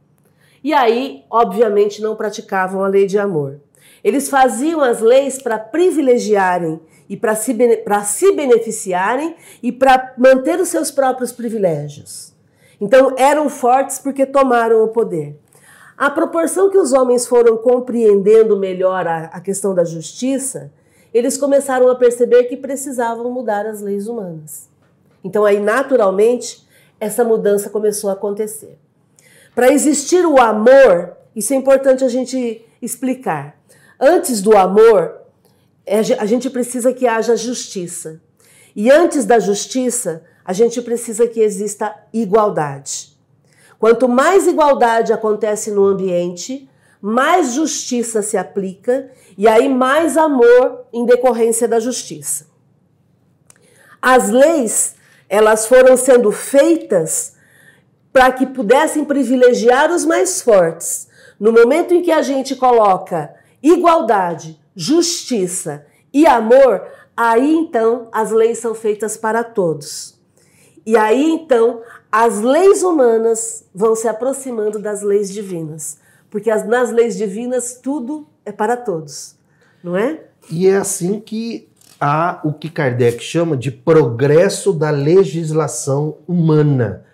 E 0.63 0.73
aí, 0.73 1.23
obviamente, 1.29 2.01
não 2.01 2.15
praticavam 2.15 2.83
a 2.83 2.87
lei 2.87 3.05
de 3.05 3.17
amor. 3.17 3.59
Eles 4.03 4.29
faziam 4.29 4.81
as 4.81 5.01
leis 5.01 5.41
para 5.41 5.57
privilegiarem 5.59 6.79
e 7.09 7.17
para 7.17 7.35
se, 7.35 7.57
se 8.05 8.31
beneficiarem 8.33 9.35
e 9.63 9.71
para 9.71 10.13
manter 10.17 10.59
os 10.59 10.69
seus 10.69 10.91
próprios 10.91 11.31
privilégios. 11.31 12.33
Então 12.79 13.15
eram 13.17 13.49
fortes 13.49 13.97
porque 13.97 14.25
tomaram 14.25 14.83
o 14.83 14.89
poder. 14.89 15.35
À 15.97 16.09
proporção 16.09 16.69
que 16.69 16.77
os 16.77 16.93
homens 16.93 17.27
foram 17.27 17.57
compreendendo 17.57 18.55
melhor 18.57 19.05
a, 19.07 19.25
a 19.25 19.41
questão 19.41 19.73
da 19.73 19.83
justiça, 19.83 20.71
eles 21.13 21.35
começaram 21.37 21.89
a 21.89 21.95
perceber 21.95 22.43
que 22.45 22.55
precisavam 22.55 23.29
mudar 23.31 23.65
as 23.65 23.81
leis 23.81 24.07
humanas. 24.07 24.69
Então 25.23 25.43
aí 25.43 25.59
naturalmente 25.59 26.65
essa 26.99 27.23
mudança 27.23 27.69
começou 27.69 28.09
a 28.09 28.13
acontecer. 28.13 28.77
Para 29.55 29.73
existir 29.73 30.25
o 30.25 30.39
amor, 30.39 31.17
isso 31.35 31.53
é 31.53 31.55
importante 31.55 32.03
a 32.03 32.07
gente 32.07 32.65
explicar. 32.81 33.59
Antes 33.99 34.41
do 34.41 34.55
amor, 34.55 35.18
a 35.89 36.25
gente 36.25 36.49
precisa 36.49 36.93
que 36.93 37.07
haja 37.07 37.35
justiça. 37.35 38.21
E 38.75 38.91
antes 38.91 39.25
da 39.25 39.39
justiça, 39.39 40.23
a 40.45 40.53
gente 40.53 40.81
precisa 40.81 41.27
que 41.27 41.39
exista 41.39 41.95
igualdade. 42.13 43.17
Quanto 43.79 44.07
mais 44.07 44.45
igualdade 44.45 45.13
acontece 45.13 45.71
no 45.71 45.85
ambiente, 45.85 46.69
mais 47.01 47.53
justiça 47.53 48.21
se 48.21 48.37
aplica 48.37 49.09
e 49.37 49.47
aí 49.47 49.69
mais 49.69 50.17
amor 50.17 50.85
em 50.91 51.05
decorrência 51.05 51.67
da 51.67 51.79
justiça. 51.79 52.47
As 54.01 54.29
leis, 54.29 54.95
elas 55.29 55.65
foram 55.65 55.95
sendo 55.95 56.31
feitas 56.31 57.35
para 58.11 58.31
que 58.31 58.45
pudessem 58.45 59.05
privilegiar 59.05 59.91
os 59.91 60.05
mais 60.05 60.41
fortes. 60.41 61.07
No 61.39 61.53
momento 61.53 61.93
em 61.93 62.01
que 62.01 62.11
a 62.11 62.21
gente 62.21 62.55
coloca 62.55 63.33
igualdade, 63.63 64.58
justiça 64.75 65.85
e 66.13 66.25
amor, 66.25 66.83
aí 67.15 67.53
então 67.53 68.07
as 68.11 68.31
leis 68.31 68.59
são 68.59 68.73
feitas 68.73 69.17
para 69.17 69.43
todos. 69.43 70.19
E 70.85 70.97
aí 70.97 71.31
então 71.31 71.81
as 72.11 72.39
leis 72.39 72.81
humanas 72.81 73.65
vão 73.73 73.95
se 73.95 74.07
aproximando 74.07 74.79
das 74.79 75.01
leis 75.01 75.31
divinas, 75.31 75.99
porque 76.29 76.49
as, 76.49 76.67
nas 76.67 76.91
leis 76.91 77.17
divinas 77.17 77.79
tudo 77.81 78.27
é 78.45 78.51
para 78.51 78.75
todos, 78.75 79.35
não 79.83 79.95
é? 79.95 80.23
E 80.49 80.67
é 80.67 80.77
assim 80.77 81.19
que 81.19 81.69
há 81.99 82.39
o 82.43 82.53
que 82.53 82.69
Kardec 82.69 83.21
chama 83.23 83.57
de 83.57 83.71
progresso 83.71 84.73
da 84.73 84.89
legislação 84.89 86.17
humana. 86.27 87.05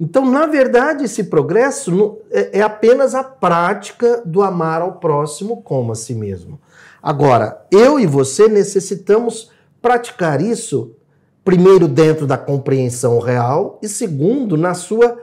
Então, 0.00 0.24
na 0.24 0.46
verdade, 0.46 1.04
esse 1.04 1.24
progresso 1.24 2.18
é, 2.30 2.60
é 2.60 2.62
apenas 2.62 3.14
a 3.14 3.22
prática 3.22 4.22
do 4.24 4.40
amar 4.40 4.80
ao 4.80 4.92
próximo 4.92 5.60
como 5.60 5.92
a 5.92 5.94
si 5.94 6.14
mesmo. 6.14 6.58
Agora, 7.02 7.66
eu 7.70 8.00
e 8.00 8.06
você 8.06 8.48
necessitamos 8.48 9.50
praticar 9.82 10.40
isso, 10.40 10.92
primeiro, 11.44 11.86
dentro 11.86 12.26
da 12.26 12.38
compreensão 12.38 13.18
real, 13.18 13.78
e 13.82 13.88
segundo, 13.88 14.56
na 14.56 14.72
sua 14.72 15.18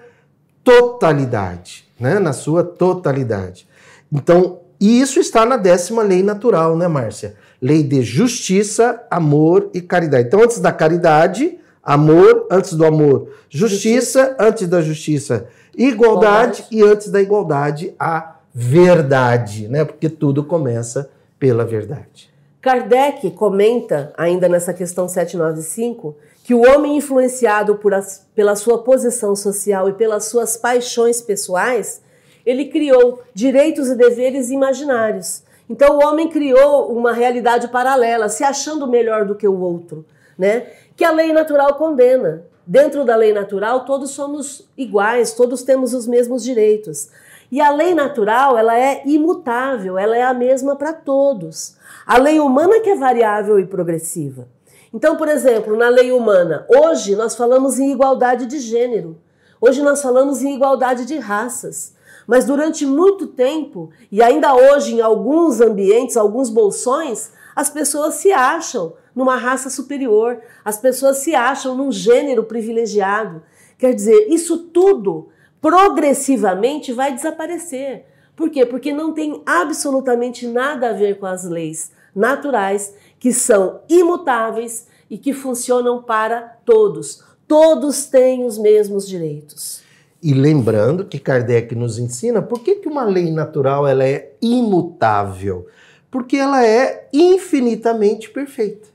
totalidade. 0.64 1.86
Né? 2.00 2.20
Na 2.20 2.32
sua 2.34 2.64
totalidade. 2.64 3.68
Então, 4.12 4.60
e 4.80 5.02
isso 5.02 5.20
está 5.20 5.44
na 5.44 5.58
décima 5.58 6.04
lei 6.04 6.22
natural, 6.22 6.78
né, 6.78 6.88
Márcia? 6.88 7.36
Lei 7.60 7.82
de 7.82 8.04
justiça, 8.04 9.04
amor 9.10 9.72
e 9.74 9.82
caridade. 9.82 10.28
Então, 10.28 10.44
antes 10.44 10.60
da 10.60 10.72
caridade, 10.72 11.57
Amor 11.88 12.48
antes 12.52 12.74
do 12.74 12.86
amor, 12.86 13.30
justiça, 13.50 14.36
antes 14.38 14.68
da 14.68 14.82
justiça, 14.82 15.48
igualdade, 15.74 16.66
e 16.70 16.84
antes 16.84 17.10
da 17.10 17.22
igualdade 17.22 17.96
a 17.98 18.36
verdade, 18.54 19.70
né? 19.70 19.86
Porque 19.86 20.10
tudo 20.10 20.44
começa 20.44 21.10
pela 21.40 21.64
verdade. 21.64 22.30
Kardec 22.60 23.32
comenta, 23.32 24.12
ainda 24.18 24.50
nessa 24.50 24.74
questão 24.74 25.08
795, 25.08 26.14
que 26.44 26.54
o 26.54 26.62
homem 26.62 26.98
influenciado 26.98 27.76
por 27.76 27.94
as, 27.94 28.28
pela 28.36 28.58
sua 28.58 28.84
posição 28.84 29.34
social 29.34 29.88
e 29.88 29.94
pelas 29.94 30.26
suas 30.26 30.58
paixões 30.58 31.22
pessoais, 31.22 32.02
ele 32.46 32.66
criou 32.66 33.22
direitos 33.34 33.88
e 33.88 33.96
deveres 33.96 34.50
imaginários. 34.50 35.42
Então 35.70 35.98
o 35.98 36.06
homem 36.06 36.28
criou 36.28 36.92
uma 36.92 37.14
realidade 37.14 37.70
paralela, 37.70 38.28
se 38.28 38.44
achando 38.44 38.88
melhor 38.88 39.24
do 39.24 39.36
que 39.36 39.48
o 39.48 39.58
outro, 39.58 40.06
né? 40.38 40.68
Que 40.98 41.06
a 41.06 41.12
lei 41.12 41.32
natural 41.32 41.76
condena. 41.76 42.44
Dentro 42.66 43.06
da 43.06 43.16
lei 43.16 43.32
natural, 43.32 43.86
todos 43.86 44.10
somos 44.12 44.68
iguais, 44.76 45.32
todos 45.34 45.62
temos 45.62 45.94
os 45.94 46.08
mesmos 46.08 46.44
direitos. 46.44 47.10
E 47.52 47.62
a 47.62 47.70
lei 47.70 47.94
natural, 47.94 48.58
ela 48.58 48.78
é 48.78 49.04
imutável, 49.06 49.98
ela 49.98 50.18
é 50.18 50.24
a 50.24 50.34
mesma 50.34 50.76
para 50.76 50.92
todos. 50.92 51.78
A 52.06 52.18
lei 52.18 52.40
humana 52.40 52.82
que 52.82 52.90
é 52.90 52.96
variável 52.96 53.60
e 53.60 53.66
progressiva. 53.66 54.48
Então, 54.92 55.16
por 55.16 55.30
exemplo, 55.30 55.78
na 55.78 55.88
lei 55.88 56.12
humana, 56.12 56.66
hoje 56.68 57.16
nós 57.16 57.36
falamos 57.36 57.80
em 57.80 57.92
igualdade 57.92 58.48
de 58.48 58.60
gênero. 58.60 59.18
Hoje 59.62 59.82
nós 59.84 60.02
falamos 60.02 60.42
em 60.42 60.56
igualdade 60.56 61.06
de 61.06 61.18
raças. 61.20 61.94
Mas 62.26 62.44
durante 62.44 62.86
muito 62.86 63.28
tempo, 63.28 63.92
e 64.12 64.22
ainda 64.22 64.54
hoje 64.54 64.96
em 64.96 65.02
alguns 65.02 65.62
ambientes, 65.62 66.18
alguns 66.18 66.50
bolsões, 66.50 67.32
as 67.56 67.70
pessoas 67.70 68.16
se 68.16 68.32
acham 68.32 68.94
numa 69.18 69.36
raça 69.36 69.68
superior, 69.68 70.40
as 70.64 70.78
pessoas 70.78 71.18
se 71.18 71.34
acham 71.34 71.76
num 71.76 71.92
gênero 71.92 72.44
privilegiado. 72.44 73.42
Quer 73.76 73.96
dizer, 73.96 74.28
isso 74.30 74.60
tudo 74.68 75.30
progressivamente 75.60 76.94
vai 76.94 77.16
desaparecer. 77.16 78.06
Por 78.36 78.52
quê? 78.52 78.64
Porque 78.64 78.94
não 78.94 79.14
tem 79.14 79.42
absolutamente 79.44 80.46
nada 80.46 80.92
a 80.92 80.94
ver 80.94 81.18
com 81.18 81.26
as 81.26 81.44
leis 81.44 81.92
naturais, 82.16 82.94
que 83.20 83.34
são 83.34 83.82
imutáveis 83.90 84.88
e 85.10 85.18
que 85.18 85.34
funcionam 85.34 86.04
para 86.04 86.42
todos. 86.64 87.24
Todos 87.48 88.06
têm 88.06 88.46
os 88.46 88.60
mesmos 88.60 89.08
direitos. 89.08 89.82
E 90.22 90.32
lembrando 90.32 91.06
que 91.06 91.18
Kardec 91.18 91.74
nos 91.74 91.98
ensina 91.98 92.40
por 92.40 92.60
que, 92.60 92.76
que 92.76 92.88
uma 92.88 93.04
lei 93.04 93.32
natural 93.32 93.88
ela 93.88 94.04
é 94.04 94.34
imutável 94.40 95.66
porque 96.10 96.38
ela 96.38 96.66
é 96.66 97.08
infinitamente 97.14 98.30
perfeita. 98.30 98.88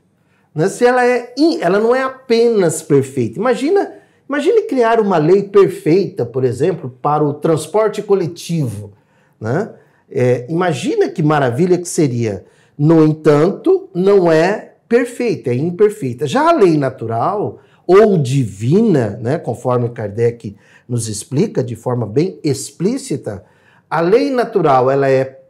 Né? 0.54 0.68
Se 0.68 0.84
ela, 0.84 1.04
é, 1.04 1.32
ela 1.60 1.78
não 1.78 1.94
é 1.94 2.02
apenas 2.02 2.82
perfeita. 2.82 3.38
Imagina, 3.38 3.92
imagine 4.28 4.62
criar 4.62 5.00
uma 5.00 5.18
lei 5.18 5.44
perfeita, 5.44 6.26
por 6.26 6.44
exemplo, 6.44 6.90
para 7.02 7.24
o 7.24 7.34
transporte 7.34 8.02
coletivo. 8.02 8.92
Né? 9.40 9.70
É, 10.10 10.46
imagina 10.48 11.08
que 11.08 11.22
maravilha 11.22 11.78
que 11.78 11.88
seria. 11.88 12.44
No 12.76 13.04
entanto, 13.04 13.88
não 13.94 14.30
é 14.30 14.74
perfeita, 14.88 15.50
é 15.50 15.54
imperfeita. 15.54 16.26
Já 16.26 16.48
a 16.48 16.52
lei 16.52 16.76
natural 16.76 17.60
ou 17.86 18.18
divina, 18.18 19.18
né, 19.20 19.38
conforme 19.38 19.88
Kardec 19.88 20.56
nos 20.88 21.08
explica 21.08 21.62
de 21.64 21.74
forma 21.74 22.06
bem 22.06 22.38
explícita, 22.44 23.44
a 23.88 24.00
lei 24.00 24.30
natural 24.30 24.90
ela 24.90 25.10
é 25.10 25.40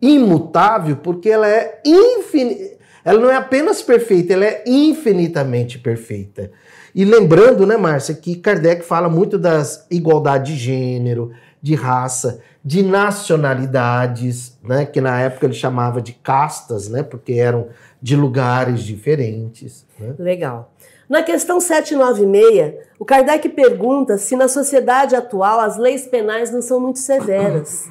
imutável 0.00 0.96
porque 0.96 1.28
ela 1.28 1.48
é 1.48 1.80
infinita. 1.84 2.75
Ela 3.06 3.20
não 3.20 3.30
é 3.30 3.36
apenas 3.36 3.80
perfeita, 3.82 4.32
ela 4.32 4.44
é 4.44 4.64
infinitamente 4.66 5.78
perfeita. 5.78 6.50
E 6.92 7.04
lembrando, 7.04 7.64
né, 7.64 7.76
Márcia, 7.76 8.16
que 8.16 8.34
Kardec 8.34 8.84
fala 8.84 9.08
muito 9.08 9.38
das 9.38 9.86
igualdade 9.88 10.54
de 10.54 10.58
gênero, 10.58 11.30
de 11.62 11.76
raça, 11.76 12.40
de 12.64 12.82
nacionalidades, 12.82 14.58
né, 14.60 14.84
que 14.84 15.00
na 15.00 15.20
época 15.20 15.46
ele 15.46 15.54
chamava 15.54 16.02
de 16.02 16.14
castas, 16.14 16.88
né, 16.88 17.04
porque 17.04 17.34
eram 17.34 17.68
de 18.02 18.16
lugares 18.16 18.82
diferentes. 18.82 19.86
Né? 20.00 20.14
Legal. 20.18 20.72
Na 21.08 21.22
questão 21.22 21.60
796, 21.60 22.74
o 22.98 23.04
Kardec 23.04 23.48
pergunta 23.50 24.18
se 24.18 24.34
na 24.34 24.48
sociedade 24.48 25.14
atual 25.14 25.60
as 25.60 25.76
leis 25.76 26.08
penais 26.08 26.50
não 26.50 26.60
são 26.60 26.80
muito 26.80 26.98
severas. 26.98 27.84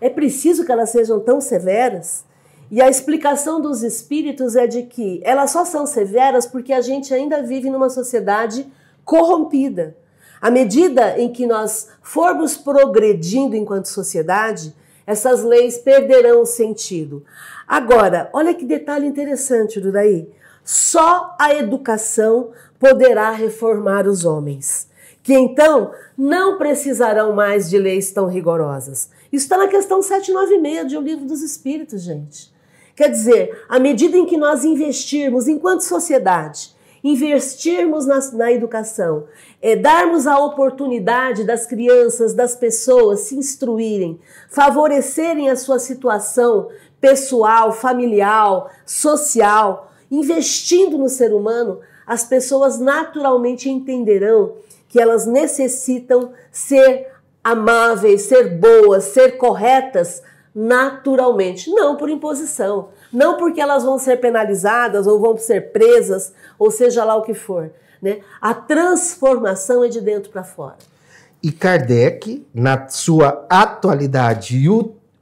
É 0.00 0.10
preciso 0.10 0.64
que 0.64 0.72
elas 0.72 0.90
sejam 0.90 1.20
tão 1.20 1.40
severas? 1.40 2.26
E 2.70 2.82
a 2.82 2.88
explicação 2.88 3.60
dos 3.60 3.82
espíritos 3.82 4.54
é 4.54 4.66
de 4.66 4.82
que 4.82 5.20
elas 5.24 5.50
só 5.50 5.64
são 5.64 5.86
severas 5.86 6.46
porque 6.46 6.72
a 6.72 6.80
gente 6.80 7.14
ainda 7.14 7.42
vive 7.42 7.70
numa 7.70 7.88
sociedade 7.88 8.66
corrompida. 9.04 9.96
À 10.40 10.50
medida 10.50 11.18
em 11.18 11.32
que 11.32 11.46
nós 11.46 11.88
formos 12.02 12.56
progredindo 12.56 13.56
enquanto 13.56 13.86
sociedade, 13.86 14.74
essas 15.06 15.42
leis 15.42 15.78
perderão 15.78 16.42
o 16.42 16.46
sentido. 16.46 17.24
Agora, 17.66 18.28
olha 18.32 18.54
que 18.54 18.64
detalhe 18.64 19.06
interessante, 19.06 19.80
Duraí. 19.80 20.28
Só 20.62 21.34
a 21.40 21.54
educação 21.54 22.50
poderá 22.78 23.30
reformar 23.30 24.06
os 24.06 24.24
homens 24.24 24.88
que 25.28 25.34
então 25.34 25.92
não 26.16 26.56
precisarão 26.56 27.34
mais 27.34 27.68
de 27.68 27.76
leis 27.76 28.10
tão 28.10 28.26
rigorosas. 28.26 29.10
Isso 29.30 29.44
está 29.44 29.58
na 29.58 29.68
questão 29.68 30.00
796 30.00 30.88
de 30.88 30.96
O 30.96 31.02
Livro 31.02 31.26
dos 31.26 31.42
Espíritos, 31.42 32.00
gente. 32.00 32.50
Quer 32.98 33.10
dizer, 33.12 33.64
à 33.68 33.78
medida 33.78 34.18
em 34.18 34.26
que 34.26 34.36
nós 34.36 34.64
investirmos, 34.64 35.46
enquanto 35.46 35.82
sociedade, 35.82 36.74
investirmos 37.04 38.06
na, 38.06 38.18
na 38.32 38.50
educação, 38.50 39.28
é, 39.62 39.76
darmos 39.76 40.26
a 40.26 40.36
oportunidade 40.36 41.44
das 41.44 41.64
crianças, 41.64 42.34
das 42.34 42.56
pessoas 42.56 43.20
se 43.20 43.36
instruírem, 43.36 44.18
favorecerem 44.50 45.48
a 45.48 45.54
sua 45.54 45.78
situação 45.78 46.70
pessoal, 47.00 47.70
familiar, 47.70 48.66
social, 48.84 49.92
investindo 50.10 50.98
no 50.98 51.08
ser 51.08 51.32
humano, 51.32 51.78
as 52.04 52.24
pessoas 52.24 52.80
naturalmente 52.80 53.70
entenderão 53.70 54.56
que 54.88 55.00
elas 55.00 55.24
necessitam 55.24 56.32
ser 56.50 57.12
amáveis, 57.44 58.22
ser 58.22 58.58
boas, 58.58 59.04
ser 59.04 59.36
corretas 59.36 60.20
naturalmente, 60.54 61.70
não 61.70 61.96
por 61.96 62.08
imposição, 62.08 62.88
não 63.12 63.36
porque 63.36 63.60
elas 63.60 63.84
vão 63.84 63.98
ser 63.98 64.16
penalizadas 64.18 65.06
ou 65.06 65.20
vão 65.20 65.36
ser 65.36 65.72
presas, 65.72 66.32
ou 66.58 66.70
seja 66.70 67.04
lá 67.04 67.16
o 67.16 67.22
que 67.22 67.34
for. 67.34 67.70
Né? 68.00 68.18
A 68.40 68.54
transformação 68.54 69.84
é 69.84 69.88
de 69.88 70.00
dentro 70.00 70.30
para 70.30 70.44
fora. 70.44 70.76
E 71.42 71.52
Kardec, 71.52 72.44
na 72.52 72.88
sua 72.88 73.46
atualidade 73.48 74.60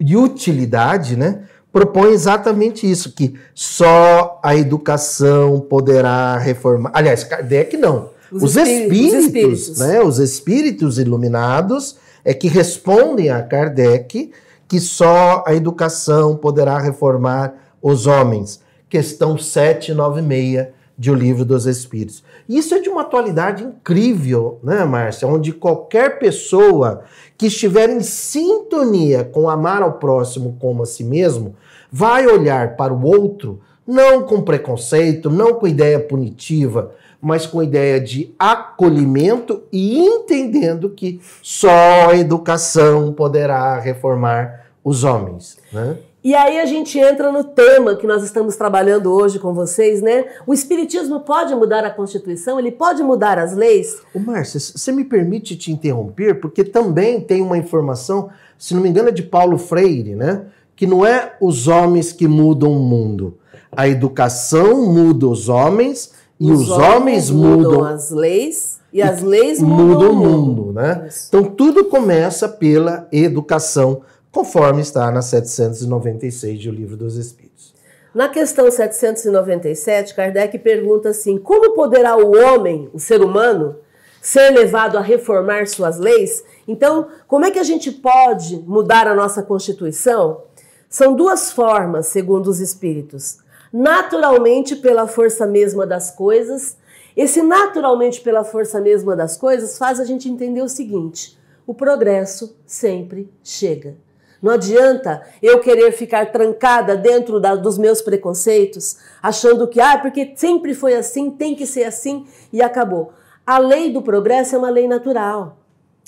e 0.00 0.16
utilidade, 0.16 1.16
né, 1.16 1.44
propõe 1.70 2.12
exatamente 2.12 2.90
isso, 2.90 3.12
que 3.12 3.38
só 3.54 4.40
a 4.42 4.56
educação 4.56 5.60
poderá 5.60 6.38
reformar. 6.38 6.90
Aliás, 6.94 7.22
Kardec 7.22 7.76
não. 7.76 8.10
Os, 8.32 8.42
os 8.42 8.56
espíritos, 8.56 9.12
os 9.12 9.24
espíritos, 9.24 9.78
né, 9.78 10.02
os 10.02 10.18
espíritos 10.18 10.98
iluminados 10.98 11.96
é 12.24 12.32
que 12.32 12.48
respondem 12.48 13.28
a 13.30 13.42
Kardec 13.42 14.32
que 14.68 14.80
só 14.80 15.44
a 15.46 15.54
educação 15.54 16.36
poderá 16.36 16.78
reformar 16.78 17.54
os 17.80 18.06
homens. 18.06 18.60
Questão 18.88 19.38
796 19.38 20.68
de 20.98 21.10
O 21.10 21.14
Livro 21.14 21.44
dos 21.44 21.66
Espíritos. 21.66 22.24
Isso 22.48 22.74
é 22.74 22.80
de 22.80 22.88
uma 22.88 23.02
atualidade 23.02 23.62
incrível, 23.62 24.58
né, 24.62 24.84
Márcia? 24.84 25.28
Onde 25.28 25.52
qualquer 25.52 26.18
pessoa 26.18 27.02
que 27.36 27.46
estiver 27.46 27.90
em 27.90 28.00
sintonia 28.00 29.24
com 29.24 29.50
amar 29.50 29.82
ao 29.82 29.94
próximo 29.94 30.56
como 30.58 30.82
a 30.82 30.86
si 30.86 31.04
mesmo, 31.04 31.54
vai 31.92 32.26
olhar 32.26 32.76
para 32.76 32.94
o 32.94 33.04
outro 33.04 33.60
não 33.86 34.22
com 34.22 34.42
preconceito, 34.42 35.30
não 35.30 35.54
com 35.54 35.68
ideia 35.68 36.00
punitiva, 36.00 36.92
mas 37.20 37.46
com 37.46 37.62
ideia 37.62 38.00
de 38.00 38.34
acolhimento 38.38 39.62
e 39.72 39.98
entendendo 39.98 40.90
que 40.90 41.20
só 41.42 42.10
a 42.10 42.16
educação 42.16 43.12
poderá 43.12 43.78
reformar 43.78 44.66
os 44.84 45.04
homens. 45.04 45.58
Né? 45.72 45.96
E 46.26 46.34
aí 46.34 46.58
a 46.58 46.66
gente 46.66 46.98
entra 46.98 47.30
no 47.30 47.44
tema 47.44 47.94
que 47.94 48.04
nós 48.04 48.24
estamos 48.24 48.56
trabalhando 48.56 49.12
hoje 49.12 49.38
com 49.38 49.54
vocês, 49.54 50.02
né? 50.02 50.24
O 50.44 50.52
Espiritismo 50.52 51.20
pode 51.20 51.54
mudar 51.54 51.84
a 51.84 51.90
Constituição? 51.90 52.58
Ele 52.58 52.72
pode 52.72 53.00
mudar 53.00 53.38
as 53.38 53.54
leis? 53.54 54.02
O 54.12 54.18
Márcia, 54.18 54.58
você 54.58 54.90
me 54.90 55.04
permite 55.04 55.54
te 55.54 55.70
interromper? 55.70 56.40
Porque 56.40 56.64
também 56.64 57.20
tem 57.20 57.40
uma 57.40 57.56
informação, 57.56 58.28
se 58.58 58.74
não 58.74 58.82
me 58.82 58.88
engano, 58.88 59.10
é 59.10 59.12
de 59.12 59.22
Paulo 59.22 59.56
Freire, 59.56 60.16
né? 60.16 60.46
Que 60.74 60.84
não 60.84 61.06
é 61.06 61.36
os 61.40 61.68
homens 61.68 62.10
que 62.10 62.26
mudam 62.26 62.72
o 62.72 62.80
mundo. 62.80 63.38
A 63.70 63.86
educação 63.86 64.84
muda 64.84 65.28
os 65.28 65.48
homens 65.48 66.12
e 66.38 66.50
os, 66.50 66.62
os 66.62 66.70
homens, 66.70 66.96
homens 66.96 67.30
mudam, 67.30 67.70
mudam 67.70 67.84
as 67.84 68.10
leis 68.10 68.78
e 68.92 69.00
as 69.02 69.22
leis 69.22 69.60
mudam, 69.60 69.86
mudam 69.86 70.10
o 70.10 70.16
mundo, 70.16 70.72
né? 70.72 71.08
Então 71.28 71.44
tudo 71.44 71.86
começa 71.86 72.48
pela 72.48 73.08
educação 73.10 74.02
conforme 74.30 74.82
está 74.82 75.10
na 75.10 75.22
796 75.22 76.58
de 76.58 76.68
O 76.68 76.72
Livro 76.72 76.96
dos 76.96 77.16
Espíritos. 77.16 77.74
Na 78.14 78.28
questão 78.28 78.70
797, 78.70 80.14
Kardec 80.14 80.58
pergunta 80.58 81.10
assim: 81.10 81.38
como 81.38 81.74
poderá 81.74 82.16
o 82.16 82.34
homem, 82.34 82.88
o 82.92 82.98
ser 82.98 83.22
humano, 83.22 83.76
ser 84.22 84.50
levado 84.50 84.96
a 84.96 85.02
reformar 85.02 85.66
suas 85.66 85.98
leis? 85.98 86.42
Então, 86.66 87.08
como 87.26 87.44
é 87.44 87.50
que 87.50 87.58
a 87.58 87.62
gente 87.62 87.90
pode 87.90 88.56
mudar 88.66 89.06
a 89.06 89.14
nossa 89.14 89.42
Constituição? 89.42 90.42
São 90.88 91.14
duas 91.14 91.52
formas, 91.52 92.06
segundo 92.06 92.48
os 92.48 92.60
espíritos. 92.60 93.38
Naturalmente, 93.78 94.74
pela 94.74 95.06
força 95.06 95.46
mesma 95.46 95.86
das 95.86 96.10
coisas. 96.10 96.78
Esse 97.14 97.42
naturalmente 97.42 98.22
pela 98.22 98.42
força 98.42 98.80
mesma 98.80 99.14
das 99.14 99.36
coisas 99.36 99.76
faz 99.76 100.00
a 100.00 100.04
gente 100.06 100.30
entender 100.30 100.62
o 100.62 100.68
seguinte: 100.68 101.38
o 101.66 101.74
progresso 101.74 102.56
sempre 102.64 103.30
chega. 103.44 103.98
Não 104.40 104.52
adianta 104.52 105.22
eu 105.42 105.60
querer 105.60 105.92
ficar 105.92 106.32
trancada 106.32 106.96
dentro 106.96 107.38
da, 107.38 107.54
dos 107.54 107.76
meus 107.76 108.00
preconceitos, 108.00 108.96
achando 109.22 109.68
que, 109.68 109.78
ah, 109.78 109.98
porque 109.98 110.32
sempre 110.36 110.72
foi 110.72 110.94
assim, 110.94 111.30
tem 111.30 111.54
que 111.54 111.66
ser 111.66 111.84
assim 111.84 112.26
e 112.50 112.62
acabou. 112.62 113.12
A 113.46 113.58
lei 113.58 113.92
do 113.92 114.00
progresso 114.00 114.54
é 114.54 114.58
uma 114.58 114.70
lei 114.70 114.88
natural. 114.88 115.58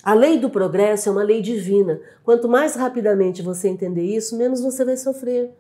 A 0.03 0.15
lei 0.15 0.39
do 0.39 0.49
progresso 0.49 1.11
é 1.11 1.13
uma 1.13 1.23
lei 1.23 1.43
divina. 1.43 2.01
Quanto 2.25 2.49
mais 2.49 2.77
rapidamente 2.77 3.43
você 3.43 3.69
entender 3.69 4.05
isso, 4.05 4.39
menos 4.39 4.63
você 4.63 4.87
vai 4.87 4.97
sofrer. 4.97 5.53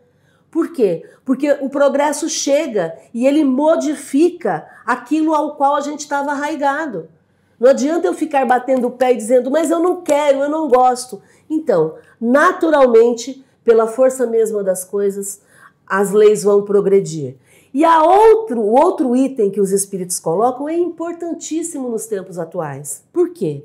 Por 0.50 0.72
quê? 0.72 1.04
Porque 1.24 1.50
o 1.60 1.68
progresso 1.68 2.28
chega 2.28 2.96
e 3.12 3.26
ele 3.26 3.44
modifica 3.44 4.66
aquilo 4.86 5.34
ao 5.34 5.56
qual 5.56 5.76
a 5.76 5.80
gente 5.80 6.00
estava 6.00 6.32
arraigado. 6.32 7.08
Não 7.60 7.70
adianta 7.70 8.06
eu 8.06 8.14
ficar 8.14 8.46
batendo 8.46 8.86
o 8.86 8.92
pé 8.92 9.12
e 9.12 9.16
dizendo, 9.16 9.50
mas 9.50 9.70
eu 9.70 9.80
não 9.80 10.00
quero, 10.00 10.38
eu 10.38 10.48
não 10.48 10.68
gosto. 10.68 11.20
Então, 11.50 11.96
naturalmente, 12.20 13.44
pela 13.64 13.86
força 13.86 14.26
mesma 14.26 14.62
das 14.62 14.84
coisas, 14.84 15.42
as 15.86 16.12
leis 16.12 16.42
vão 16.44 16.62
progredir. 16.62 17.36
E 17.74 17.84
a 17.84 18.02
outro, 18.02 18.60
o 18.60 18.72
outro 18.72 19.14
item 19.14 19.50
que 19.50 19.60
os 19.60 19.72
espíritos 19.72 20.18
colocam 20.18 20.68
é 20.68 20.76
importantíssimo 20.76 21.88
nos 21.88 22.06
tempos 22.06 22.38
atuais. 22.38 23.04
Por 23.12 23.30
quê? 23.30 23.64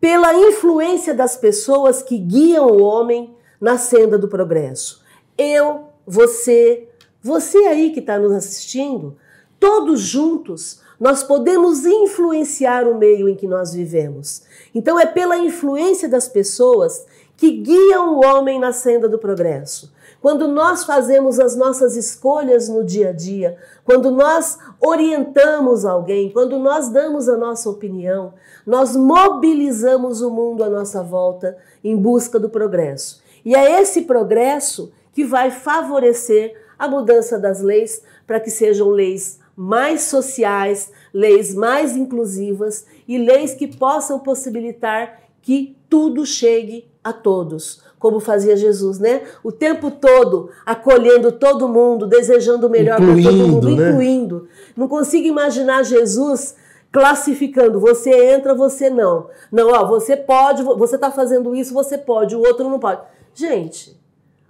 Pela 0.00 0.34
influência 0.34 1.14
das 1.14 1.36
pessoas 1.36 2.02
que 2.02 2.18
guiam 2.18 2.66
o 2.66 2.82
homem 2.82 3.34
na 3.60 3.78
senda 3.78 4.18
do 4.18 4.28
progresso. 4.28 5.02
Eu, 5.38 5.91
você, 6.06 6.88
você 7.22 7.58
aí 7.58 7.90
que 7.90 8.00
está 8.00 8.18
nos 8.18 8.32
assistindo, 8.32 9.16
todos 9.58 10.00
juntos 10.00 10.80
nós 10.98 11.22
podemos 11.24 11.84
influenciar 11.84 12.86
o 12.86 12.96
meio 12.96 13.28
em 13.28 13.34
que 13.34 13.46
nós 13.46 13.72
vivemos. 13.72 14.42
Então 14.72 14.98
é 14.98 15.04
pela 15.04 15.36
influência 15.36 16.08
das 16.08 16.28
pessoas 16.28 17.04
que 17.36 17.50
guiam 17.50 18.14
o 18.14 18.24
homem 18.24 18.60
na 18.60 18.72
senda 18.72 19.08
do 19.08 19.18
progresso. 19.18 19.92
Quando 20.20 20.46
nós 20.46 20.84
fazemos 20.84 21.40
as 21.40 21.56
nossas 21.56 21.96
escolhas 21.96 22.68
no 22.68 22.84
dia 22.84 23.08
a 23.08 23.12
dia, 23.12 23.56
quando 23.84 24.12
nós 24.12 24.56
orientamos 24.80 25.84
alguém, 25.84 26.30
quando 26.30 26.56
nós 26.60 26.88
damos 26.88 27.28
a 27.28 27.36
nossa 27.36 27.68
opinião, 27.68 28.32
nós 28.64 28.94
mobilizamos 28.94 30.22
o 30.22 30.30
mundo 30.30 30.62
à 30.62 30.70
nossa 30.70 31.02
volta 31.02 31.58
em 31.82 31.96
busca 31.96 32.38
do 32.38 32.48
progresso. 32.48 33.20
E 33.44 33.56
é 33.56 33.80
esse 33.80 34.02
progresso 34.02 34.92
que 35.12 35.24
vai 35.24 35.50
favorecer 35.50 36.54
a 36.78 36.88
mudança 36.88 37.38
das 37.38 37.60
leis 37.60 38.02
para 38.26 38.40
que 38.40 38.50
sejam 38.50 38.88
leis 38.90 39.40
mais 39.54 40.02
sociais, 40.02 40.90
leis 41.12 41.54
mais 41.54 41.96
inclusivas 41.96 42.86
e 43.06 43.18
leis 43.18 43.54
que 43.54 43.66
possam 43.66 44.18
possibilitar 44.18 45.20
que 45.42 45.76
tudo 45.88 46.24
chegue 46.24 46.90
a 47.04 47.12
todos, 47.12 47.82
como 47.98 48.20
fazia 48.20 48.56
Jesus, 48.56 48.98
né? 48.98 49.22
O 49.42 49.50
tempo 49.50 49.90
todo 49.90 50.50
acolhendo 50.64 51.32
todo 51.32 51.68
mundo, 51.68 52.06
desejando 52.06 52.66
o 52.66 52.70
melhor 52.70 52.96
para 52.96 53.06
todo 53.06 53.48
mundo, 53.48 53.76
né? 53.76 53.90
incluindo. 53.90 54.48
Não 54.76 54.88
consigo 54.88 55.26
imaginar 55.26 55.84
Jesus 55.84 56.54
classificando, 56.92 57.80
você 57.80 58.10
entra, 58.34 58.54
você 58.54 58.88
não. 58.88 59.28
Não, 59.50 59.68
ó, 59.68 59.86
você 59.86 60.16
pode, 60.16 60.62
você 60.62 60.94
está 60.94 61.10
fazendo 61.10 61.54
isso, 61.54 61.74
você 61.74 61.98
pode, 61.98 62.36
o 62.36 62.40
outro 62.40 62.68
não 62.68 62.78
pode. 62.78 63.00
Gente, 63.34 63.98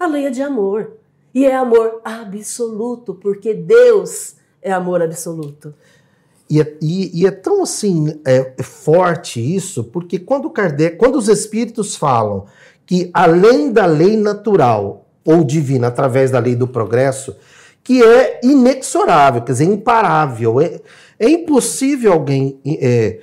a 0.04 0.06
lei 0.06 0.26
é 0.26 0.30
de 0.30 0.42
amor. 0.42 0.92
E 1.34 1.46
é 1.46 1.54
amor 1.54 2.00
absoluto, 2.04 3.14
porque 3.14 3.54
Deus 3.54 4.36
é 4.60 4.70
amor 4.70 5.00
absoluto. 5.00 5.74
E 6.48 6.60
é, 6.60 6.76
e, 6.82 7.22
e 7.22 7.26
é 7.26 7.30
tão 7.30 7.62
assim 7.62 8.20
é, 8.24 8.52
é, 8.58 8.62
forte 8.62 9.40
isso, 9.40 9.84
porque 9.84 10.18
quando 10.18 10.50
Kardec, 10.50 10.96
quando 10.96 11.16
os 11.16 11.28
espíritos 11.28 11.96
falam 11.96 12.44
que 12.84 13.10
além 13.14 13.72
da 13.72 13.86
lei 13.86 14.16
natural 14.16 15.06
ou 15.24 15.44
divina, 15.44 15.86
através 15.86 16.30
da 16.30 16.38
lei 16.38 16.54
do 16.54 16.68
progresso, 16.68 17.34
que 17.82 18.02
é 18.02 18.40
inexorável, 18.42 19.42
quer 19.42 19.52
dizer, 19.52 19.64
imparável, 19.64 20.60
é, 20.60 20.80
é 21.18 21.30
impossível 21.30 22.12
alguém 22.12 22.60
é, 22.66 23.20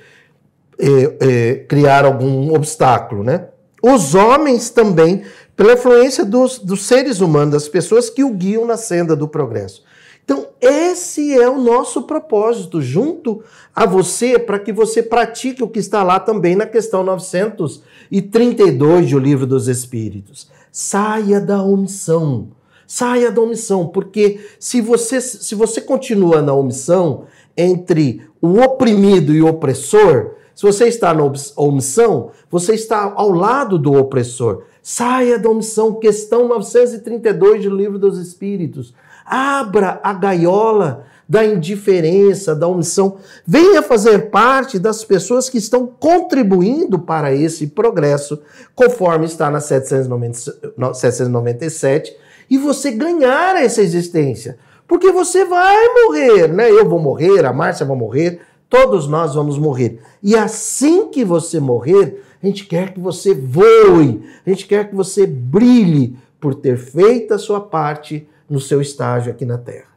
é, 0.78 1.16
é, 1.20 1.54
criar 1.68 2.04
algum 2.04 2.52
obstáculo, 2.54 3.22
né? 3.22 3.48
Os 3.82 4.14
homens 4.14 4.70
também, 4.70 5.22
pela 5.60 5.74
influência 5.74 6.24
dos, 6.24 6.58
dos 6.58 6.86
seres 6.86 7.20
humanos, 7.20 7.52
das 7.52 7.68
pessoas 7.68 8.08
que 8.08 8.24
o 8.24 8.32
guiam 8.32 8.64
na 8.64 8.78
senda 8.78 9.14
do 9.14 9.28
progresso. 9.28 9.84
Então, 10.24 10.46
esse 10.58 11.38
é 11.38 11.46
o 11.50 11.60
nosso 11.60 12.04
propósito, 12.04 12.80
junto 12.80 13.42
a 13.76 13.84
você, 13.84 14.38
para 14.38 14.58
que 14.58 14.72
você 14.72 15.02
pratique 15.02 15.62
o 15.62 15.68
que 15.68 15.78
está 15.78 16.02
lá 16.02 16.18
também 16.18 16.56
na 16.56 16.64
questão 16.64 17.04
932 17.04 19.10
do 19.10 19.18
Livro 19.18 19.46
dos 19.46 19.68
Espíritos. 19.68 20.50
Saia 20.72 21.38
da 21.38 21.62
omissão. 21.62 22.52
Saia 22.86 23.30
da 23.30 23.42
omissão, 23.42 23.86
porque 23.86 24.40
se 24.58 24.80
você, 24.80 25.20
se 25.20 25.54
você 25.54 25.82
continua 25.82 26.40
na 26.40 26.54
omissão 26.54 27.24
entre 27.54 28.22
o 28.40 28.60
oprimido 28.60 29.34
e 29.34 29.42
o 29.42 29.48
opressor, 29.48 30.36
se 30.54 30.62
você 30.62 30.88
está 30.88 31.12
na 31.12 31.22
omissão, 31.56 32.30
você 32.50 32.72
está 32.72 33.12
ao 33.14 33.30
lado 33.30 33.78
do 33.78 33.92
opressor. 33.92 34.69
Saia 34.82 35.38
da 35.38 35.48
omissão. 35.48 35.94
Questão 35.94 36.48
932 36.48 37.62
do 37.64 37.76
Livro 37.76 37.98
dos 37.98 38.18
Espíritos. 38.18 38.92
Abra 39.24 40.00
a 40.02 40.12
gaiola 40.12 41.04
da 41.28 41.44
indiferença, 41.44 42.56
da 42.56 42.66
omissão. 42.66 43.18
Venha 43.46 43.82
fazer 43.82 44.30
parte 44.30 44.80
das 44.80 45.04
pessoas 45.04 45.48
que 45.48 45.58
estão 45.58 45.86
contribuindo 45.86 46.98
para 46.98 47.32
esse 47.32 47.68
progresso, 47.68 48.42
conforme 48.74 49.26
está 49.26 49.48
na 49.48 49.60
797, 49.60 52.16
e 52.50 52.58
você 52.58 52.90
ganhar 52.90 53.54
essa 53.54 53.80
existência. 53.80 54.58
Porque 54.88 55.12
você 55.12 55.44
vai 55.44 55.76
morrer, 56.02 56.48
né? 56.48 56.68
Eu 56.68 56.88
vou 56.88 56.98
morrer, 56.98 57.46
a 57.46 57.52
Márcia 57.52 57.86
vai 57.86 57.96
morrer, 57.96 58.40
todos 58.68 59.06
nós 59.06 59.36
vamos 59.36 59.56
morrer. 59.56 60.00
E 60.20 60.36
assim 60.36 61.10
que 61.10 61.24
você 61.24 61.60
morrer, 61.60 62.24
a 62.42 62.46
gente 62.46 62.66
quer 62.66 62.94
que 62.94 63.00
você 63.00 63.34
voe, 63.34 64.22
a 64.46 64.50
gente 64.50 64.66
quer 64.66 64.88
que 64.88 64.94
você 64.94 65.26
brilhe 65.26 66.16
por 66.40 66.54
ter 66.54 66.78
feito 66.78 67.34
a 67.34 67.38
sua 67.38 67.60
parte 67.60 68.26
no 68.48 68.58
seu 68.58 68.80
estágio 68.80 69.30
aqui 69.30 69.44
na 69.44 69.58
Terra. 69.58 69.90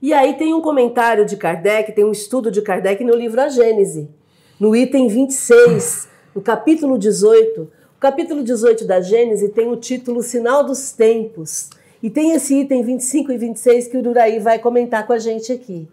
E 0.00 0.12
aí 0.12 0.34
tem 0.34 0.52
um 0.52 0.60
comentário 0.60 1.24
de 1.24 1.36
Kardec, 1.36 1.92
tem 1.92 2.04
um 2.04 2.12
estudo 2.12 2.50
de 2.50 2.60
Kardec 2.60 3.02
no 3.02 3.16
livro 3.16 3.40
A 3.40 3.48
Gênese, 3.48 4.08
no 4.60 4.76
item 4.76 5.08
26, 5.08 6.08
no 6.34 6.42
capítulo 6.42 6.98
18. 6.98 7.62
O 7.62 7.98
capítulo 7.98 8.44
18 8.44 8.86
da 8.86 9.00
Gênese 9.00 9.48
tem 9.48 9.68
o 9.68 9.76
título 9.76 10.22
Sinal 10.22 10.64
dos 10.64 10.92
Tempos. 10.92 11.70
E 12.02 12.10
tem 12.10 12.32
esse 12.32 12.60
item 12.60 12.82
25 12.82 13.32
e 13.32 13.38
26 13.38 13.88
que 13.88 13.96
o 13.96 14.02
Duraí 14.02 14.38
vai 14.38 14.58
comentar 14.58 15.06
com 15.06 15.14
a 15.14 15.18
gente 15.18 15.50
aqui. 15.50 15.88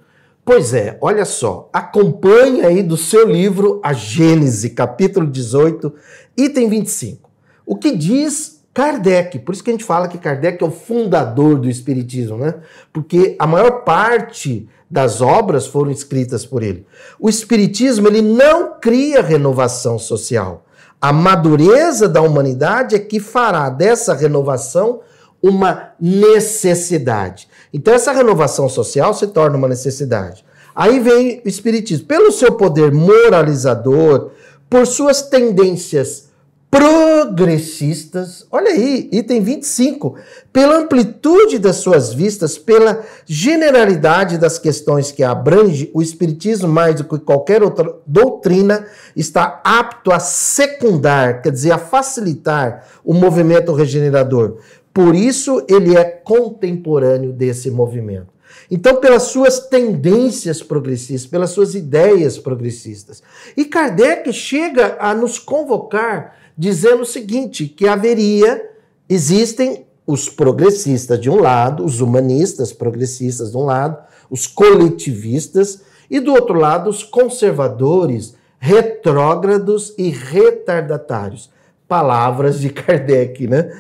Pois 0.46 0.74
é, 0.74 0.98
olha 1.00 1.24
só, 1.24 1.70
acompanhe 1.72 2.66
aí 2.66 2.84
do 2.84 2.98
seu 2.98 3.26
livro 3.26 3.80
A 3.82 3.94
Gênese, 3.94 4.72
capítulo 4.72 5.26
18, 5.26 5.94
item 6.36 6.68
25. 6.68 7.30
O 7.66 7.78
que 7.78 7.96
diz 7.96 8.62
Kardec, 8.74 9.40
por 9.40 9.54
isso 9.54 9.64
que 9.64 9.70
a 9.70 9.74
gente 9.74 9.86
fala 9.86 10.10
que 10.10 10.18
Kardec 10.18 10.62
é 10.62 10.68
o 10.68 10.72
fundador 10.72 11.58
do 11.58 11.70
Espiritismo, 11.70 12.38
né? 12.38 12.56
Porque 12.92 13.38
a 13.40 13.48
maior 13.48 13.86
parte 13.86 14.68
das 14.92 15.22
obras 15.22 15.66
foram 15.66 15.92
escritas 15.92 16.46
por 16.46 16.62
ele. 16.62 16.86
O 17.18 17.30
Espiritismo 17.30 18.10
ele 18.10 18.22
não 18.22 18.80
cria 18.82 19.22
renovação 19.22 19.98
social. 19.98 20.66
A 21.00 21.14
madureza 21.14 22.10
da 22.10 22.22
humanidade 22.22 22.96
é 22.96 23.00
que 23.00 23.20
fará 23.20 23.70
dessa 23.70 24.14
renovação 24.14 25.00
uma 25.42 25.92
necessidade. 26.00 27.48
Então, 27.74 27.94
essa 27.94 28.12
renovação 28.12 28.70
social 28.70 29.14
se 29.14 29.28
torna 29.28 29.58
uma 29.58 29.68
necessidade. 29.68 30.46
Aí 30.76 31.00
vem 31.00 31.42
o 31.44 31.48
Espiritismo. 31.48 32.06
Pelo 32.06 32.32
seu 32.32 32.54
poder 32.54 32.92
moralizador, 32.92 34.32
por 34.70 34.86
suas 34.86 35.24
tendências 35.24 36.32
progressistas, 36.74 38.48
olha 38.52 38.72
aí, 38.72 39.08
item 39.12 39.42
25, 39.42 40.16
pela 40.52 40.80
amplitude 40.80 41.60
das 41.60 41.76
suas 41.76 42.12
vistas, 42.12 42.58
pela 42.58 43.04
generalidade 43.28 44.40
das 44.40 44.58
questões 44.58 45.12
que 45.12 45.24
abrange, 45.24 45.92
o 45.94 46.02
Espiritismo, 46.02 46.68
mais 46.68 46.96
do 46.96 47.04
que 47.04 47.20
qualquer 47.20 47.62
outra 47.62 47.96
doutrina, 48.08 48.88
está 49.16 49.62
apto 49.64 50.12
a 50.12 50.20
secundar, 50.20 51.44
quer 51.44 51.52
dizer, 51.52 51.72
a 51.72 51.78
facilitar 51.78 52.88
o 53.06 53.14
movimento 53.14 53.72
regenerador. 53.72 54.58
Por 54.94 55.16
isso, 55.16 55.66
ele 55.68 55.98
é 55.98 56.04
contemporâneo 56.04 57.34
desse 57.34 57.72
movimento. 57.72 58.34
Então, 58.70 58.98
pelas 58.98 59.24
suas 59.24 59.68
tendências 59.68 60.62
progressistas, 60.62 61.30
pelas 61.30 61.50
suas 61.50 61.74
ideias 61.74 62.38
progressistas. 62.38 63.24
E 63.58 63.66
Kardec 63.66 64.32
chega 64.32 64.98
a 65.00 65.14
nos 65.14 65.40
convocar 65.40 66.36
dizendo 66.58 67.02
o 67.02 67.06
seguinte: 67.06 67.68
que 67.68 67.88
haveria, 67.88 68.70
existem 69.10 69.86
os 70.06 70.30
progressistas 70.30 71.20
de 71.20 71.30
um 71.30 71.40
lado, 71.42 71.84
os 71.84 72.02
humanistas 72.02 72.72
progressistas 72.72 73.52
de 73.52 73.58
um 73.58 73.66
lado, 73.66 73.98
os 74.30 74.46
coletivistas, 74.46 75.82
e 76.10 76.20
do 76.20 76.34
outro 76.34 76.60
lado, 76.60 76.90
os 76.90 77.04
conservadores, 77.04 78.36
retrógrados 78.60 79.94
e 79.98 80.10
retardatários 80.10 81.52
palavras 81.88 82.60
de 82.60 82.70
Kardec, 82.74 83.48
né? 83.48 83.72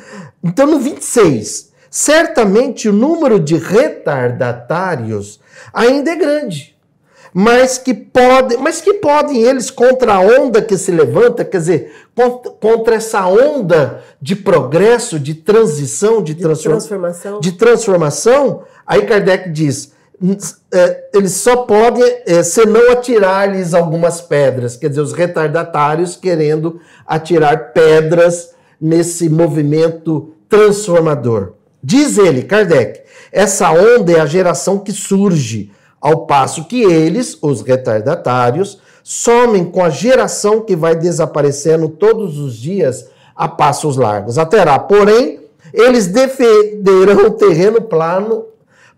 Então, 0.43 0.67
no 0.67 0.79
26, 0.79 1.71
certamente 1.89 2.89
o 2.89 2.93
número 2.93 3.39
de 3.39 3.56
retardatários 3.56 5.39
ainda 5.73 6.12
é 6.12 6.15
grande, 6.15 6.75
mas 7.34 7.77
que 7.77 7.93
podem, 7.93 8.58
mas 8.58 8.82
que 8.82 8.95
podem 8.95 9.41
eles 9.41 9.71
contra 9.71 10.15
a 10.15 10.19
onda 10.19 10.62
que 10.62 10.77
se 10.77 10.91
levanta, 10.91 11.45
quer 11.45 11.58
dizer, 11.58 11.93
contra 12.60 12.95
essa 12.95 13.25
onda 13.25 14.03
de 14.21 14.36
progresso, 14.36 15.17
de 15.17 15.34
transição, 15.34 16.21
de, 16.21 16.34
de 16.34 16.41
transformação, 16.41 17.39
de 17.39 17.51
transformação, 17.53 18.63
aí 18.86 19.06
Kardec 19.06 19.49
diz: 19.49 19.93
é, 20.71 21.10
eles 21.13 21.34
só 21.34 21.58
podem, 21.58 22.03
é, 22.25 22.43
senão 22.43 22.91
atirar-lhes 22.91 23.73
algumas 23.73 24.21
pedras, 24.21 24.75
quer 24.75 24.89
dizer, 24.89 25.01
os 25.01 25.13
retardatários 25.13 26.15
querendo 26.15 26.79
atirar 27.06 27.71
pedras 27.73 28.53
nesse 28.84 29.30
movimento 29.30 30.34
transformador. 30.50 31.54
Diz 31.82 32.17
ele, 32.17 32.43
Kardec, 32.43 33.00
essa 33.32 33.72
onda 33.72 34.12
é 34.12 34.19
a 34.19 34.26
geração 34.26 34.78
que 34.78 34.91
surge, 34.91 35.72
ao 36.02 36.26
passo 36.26 36.65
que 36.65 36.84
eles, 36.84 37.38
os 37.41 37.62
retardatários, 37.62 38.82
somem 39.02 39.63
com 39.63 39.82
a 39.82 39.89
geração 39.89 40.60
que 40.60 40.76
vai 40.76 40.98
desaparecendo 40.98 41.88
todos 41.88 42.38
os 42.38 42.58
dias 42.58 43.08
a 43.34 43.48
passos 43.48 43.96
largos. 43.96 44.38
Aterá, 44.38 44.78
porém, 44.78 45.39
eles 45.74 46.08
defenderão 46.08 47.28
o 47.28 47.32
terreno 47.32 47.82
plano 47.82 48.48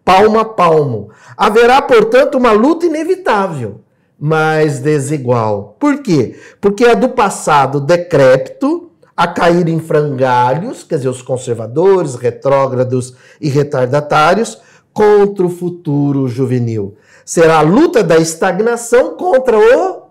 palmo 0.03 0.39
a 0.39 0.45
palmo. 0.45 1.09
Haverá, 1.37 1.79
portanto, 1.79 2.39
uma 2.39 2.51
luta 2.51 2.87
inevitável, 2.87 3.81
mas 4.19 4.79
desigual. 4.79 5.75
Por 5.79 6.01
quê? 6.01 6.35
Porque 6.59 6.85
é 6.85 6.95
do 6.95 7.09
passado 7.09 7.79
decrépito 7.79 8.89
a 9.15 9.27
cair 9.27 9.67
em 9.67 9.79
frangalhos, 9.79 10.83
quer 10.83 10.97
dizer, 10.97 11.09
os 11.09 11.21
conservadores, 11.21 12.15
retrógrados 12.15 13.15
e 13.39 13.49
retardatários, 13.49 14.59
contra 14.93 15.45
o 15.45 15.49
futuro 15.49 16.27
juvenil. 16.27 16.95
Será 17.25 17.59
a 17.59 17.61
luta 17.61 18.03
da 18.03 18.17
estagnação 18.17 19.15
contra 19.15 19.57
o 19.57 20.05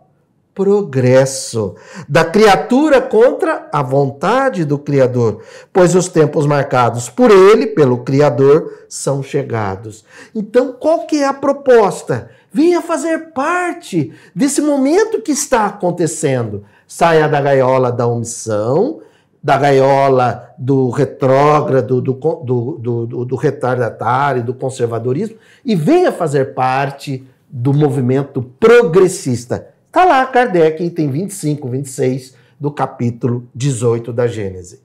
progresso 0.55 1.75
da 2.09 2.25
criatura 2.25 3.03
contra 3.03 3.69
a 3.73 3.83
vontade 3.83 4.65
do 4.65 4.79
Criador, 4.79 5.43
pois 5.73 5.95
os 5.95 6.09
tempos 6.09 6.47
marcados 6.47 7.09
por 7.09 7.31
ele, 7.31 7.67
pelo 7.69 8.05
Criador, 8.05 8.87
são 8.89 9.23
chegados. 9.23 10.05
Então, 10.35 10.73
qual 10.73 11.07
que 11.07 11.17
é 11.17 11.27
a 11.27 11.35
proposta? 11.35 12.31
Venha 12.53 12.81
fazer 12.81 13.33
parte 13.33 14.13
desse 14.33 14.63
momento 14.63 15.21
que 15.21 15.33
está 15.33 15.67
acontecendo. 15.67 16.65
Saia 16.97 17.29
da 17.29 17.41
gaiola 17.41 17.91
da 17.91 18.07
omissão, 18.07 19.01
da 19.43 19.59
gaiola 19.59 20.55
do 20.57 20.91
retrógrado, 20.91 22.01
do, 22.01 22.13
do, 22.13 22.79
do, 22.79 23.25
do 23.25 23.37
retardatário, 23.37 24.45
do 24.45 24.55
conservadorismo, 24.55 25.37
e 25.65 25.75
venha 25.75 26.13
fazer 26.13 26.55
parte 26.55 27.27
do 27.51 27.75
movimento 27.75 28.43
progressista 28.61 29.75
Está 29.95 30.05
lá 30.05 30.27
Kardec, 30.27 30.85
item 30.85 31.09
25, 31.09 31.69
26 31.69 32.35
do 32.59 32.71
capítulo 32.71 33.49
18 33.53 34.13
da 34.13 34.27
Gênese. 34.27 34.81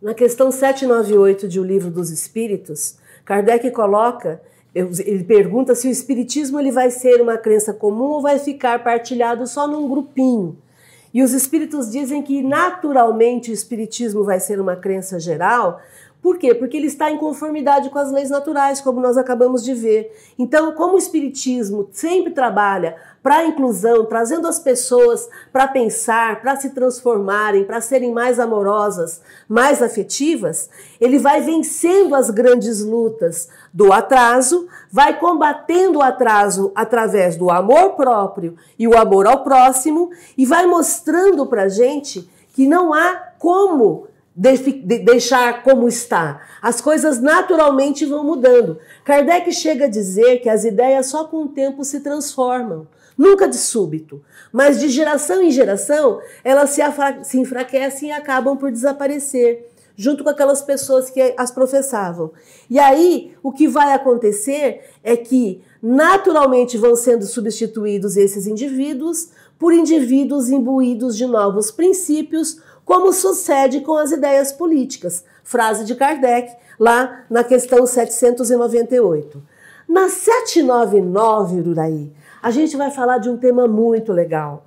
Na 0.00 0.12
questão 0.12 0.50
798 0.50 1.46
de 1.46 1.60
O 1.60 1.64
Livro 1.64 1.90
dos 1.90 2.10
Espíritos, 2.10 2.96
Kardec 3.22 3.70
coloca, 3.70 4.40
ele 4.74 5.24
pergunta 5.24 5.74
se 5.74 5.88
o 5.88 5.90
espiritismo 5.90 6.60
ele 6.60 6.70
vai 6.70 6.90
ser 6.90 7.20
uma 7.20 7.38
crença 7.38 7.74
comum 7.74 8.12
ou 8.12 8.22
vai 8.22 8.38
ficar 8.38 8.82
partilhado 8.84 9.46
só 9.46 9.66
num 9.66 9.88
grupinho. 9.88 10.56
E 11.16 11.22
os 11.22 11.32
espíritos 11.32 11.90
dizem 11.90 12.22
que 12.22 12.42
naturalmente 12.42 13.50
o 13.50 13.54
espiritismo 13.54 14.22
vai 14.22 14.38
ser 14.38 14.60
uma 14.60 14.76
crença 14.76 15.18
geral, 15.18 15.80
por 16.26 16.38
quê? 16.38 16.52
Porque 16.52 16.76
ele 16.76 16.88
está 16.88 17.08
em 17.08 17.18
conformidade 17.18 17.88
com 17.88 18.00
as 18.00 18.10
leis 18.10 18.30
naturais, 18.30 18.80
como 18.80 19.00
nós 19.00 19.16
acabamos 19.16 19.62
de 19.62 19.72
ver. 19.72 20.12
Então, 20.36 20.72
como 20.72 20.94
o 20.94 20.98
Espiritismo 20.98 21.88
sempre 21.92 22.32
trabalha 22.32 22.96
para 23.22 23.36
a 23.36 23.46
inclusão, 23.46 24.04
trazendo 24.06 24.48
as 24.48 24.58
pessoas 24.58 25.28
para 25.52 25.68
pensar, 25.68 26.40
para 26.40 26.56
se 26.56 26.70
transformarem, 26.70 27.62
para 27.62 27.80
serem 27.80 28.12
mais 28.12 28.40
amorosas, 28.40 29.22
mais 29.48 29.80
afetivas, 29.80 30.68
ele 31.00 31.16
vai 31.16 31.40
vencendo 31.42 32.16
as 32.16 32.28
grandes 32.28 32.82
lutas 32.82 33.48
do 33.72 33.92
atraso, 33.92 34.66
vai 34.90 35.20
combatendo 35.20 36.00
o 36.00 36.02
atraso 36.02 36.72
através 36.74 37.36
do 37.36 37.52
amor 37.52 37.90
próprio 37.90 38.56
e 38.76 38.88
o 38.88 38.98
amor 38.98 39.28
ao 39.28 39.44
próximo, 39.44 40.10
e 40.36 40.44
vai 40.44 40.66
mostrando 40.66 41.46
para 41.46 41.62
a 41.62 41.68
gente 41.68 42.28
que 42.52 42.66
não 42.66 42.92
há 42.92 43.14
como 43.38 44.08
de 44.36 44.98
deixar 44.98 45.62
como 45.62 45.88
está. 45.88 46.42
As 46.60 46.80
coisas 46.80 47.22
naturalmente 47.22 48.04
vão 48.04 48.22
mudando. 48.22 48.78
Kardec 49.02 49.50
chega 49.50 49.86
a 49.86 49.88
dizer 49.88 50.40
que 50.40 50.48
as 50.50 50.64
ideias 50.64 51.06
só 51.06 51.24
com 51.24 51.44
o 51.44 51.48
tempo 51.48 51.82
se 51.84 52.00
transformam, 52.00 52.86
nunca 53.16 53.48
de 53.48 53.56
súbito, 53.56 54.22
mas 54.52 54.78
de 54.78 54.90
geração 54.90 55.42
em 55.42 55.50
geração 55.50 56.20
elas 56.44 56.70
se, 56.70 56.82
se 57.22 57.38
enfraquecem 57.38 58.10
e 58.10 58.12
acabam 58.12 58.58
por 58.58 58.70
desaparecer. 58.70 59.70
junto 59.96 60.22
com 60.22 60.28
aquelas 60.28 60.60
pessoas 60.60 61.08
que 61.08 61.34
as 61.38 61.50
professavam. 61.50 62.30
E 62.68 62.78
aí, 62.78 63.32
o 63.42 63.50
que 63.50 63.66
vai 63.66 63.94
acontecer 63.94 64.82
é 65.02 65.16
que 65.16 65.62
naturalmente 65.82 66.76
vão 66.76 66.94
sendo 66.94 67.24
substituídos 67.24 68.16
esses 68.16 68.46
indivíduos 68.46 69.30
por 69.58 69.72
indivíduos 69.72 70.50
imbuídos 70.50 71.16
de 71.16 71.26
novos 71.26 71.70
princípios, 71.70 72.60
como 72.86 73.12
sucede 73.12 73.80
com 73.80 73.96
as 73.96 74.12
ideias 74.12 74.52
políticas. 74.52 75.24
Frase 75.42 75.84
de 75.84 75.96
Kardec, 75.96 76.54
lá 76.78 77.24
na 77.28 77.42
questão 77.42 77.84
798. 77.84 79.42
Na 79.88 80.08
799, 80.08 81.68
Uraí, 81.68 82.12
a 82.40 82.50
gente 82.50 82.76
vai 82.76 82.90
falar 82.90 83.18
de 83.18 83.28
um 83.28 83.36
tema 83.36 83.66
muito 83.66 84.12
legal, 84.12 84.64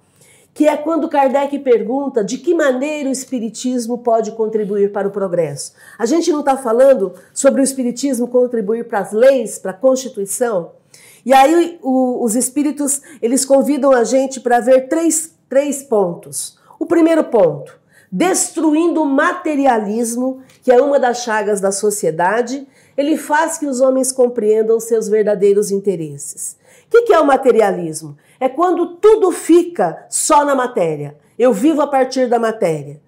que 0.54 0.68
é 0.68 0.76
quando 0.76 1.08
Kardec 1.08 1.58
pergunta 1.60 2.22
de 2.22 2.38
que 2.38 2.54
maneira 2.54 3.08
o 3.08 3.12
Espiritismo 3.12 4.00
pode 4.00 4.34
contribuir 4.34 4.92
para 4.92 5.08
o 5.08 5.12
progresso. 5.12 5.74
A 5.98 6.06
gente 6.06 6.30
não 6.30 6.42
está 6.42 6.58
falando 6.58 7.14
sobre 7.34 7.62
o 7.62 7.64
Espiritismo 7.64 8.28
contribuir 8.28 8.86
para 8.86 9.00
as 9.00 9.14
leis, 9.14 9.58
para 9.58 9.72
a 9.72 9.74
Constituição? 9.74 10.72
E 11.26 11.34
aí 11.34 11.80
o, 11.82 12.22
os 12.22 12.36
Espíritos, 12.36 13.02
eles 13.22 13.46
convidam 13.46 13.92
a 13.92 14.04
gente 14.04 14.42
para 14.42 14.60
ver 14.60 14.90
três, 14.90 15.34
três 15.48 15.84
pontos. 15.84 16.58
O 16.78 16.86
primeiro 16.86 17.24
ponto, 17.26 17.79
destruindo 18.12 19.02
o 19.02 19.06
materialismo, 19.06 20.42
que 20.64 20.72
é 20.72 20.82
uma 20.82 21.00
das 21.00 21.24
chagas 21.24 21.62
da 21.62 21.72
sociedade, 21.72 22.68
ele 22.98 23.18
faz 23.18 23.58
que 23.58 23.66
os 23.66 23.82
homens 23.82 24.12
compreendam 24.12 24.80
seus 24.80 25.08
verdadeiros 25.08 25.72
interesses. 25.72 26.58
O 26.88 26.92
que, 26.92 27.04
que 27.04 27.14
é 27.14 27.20
o 27.20 27.26
materialismo? 27.26 28.18
É 28.40 28.50
quando 28.50 28.96
tudo 28.96 29.32
fica 29.32 30.06
só 30.10 30.44
na 30.44 30.56
matéria. 30.56 31.16
Eu 31.38 31.54
vivo 31.54 31.82
a 31.82 31.88
partir 31.88 32.28
da 32.28 32.40
matéria. 32.40 33.00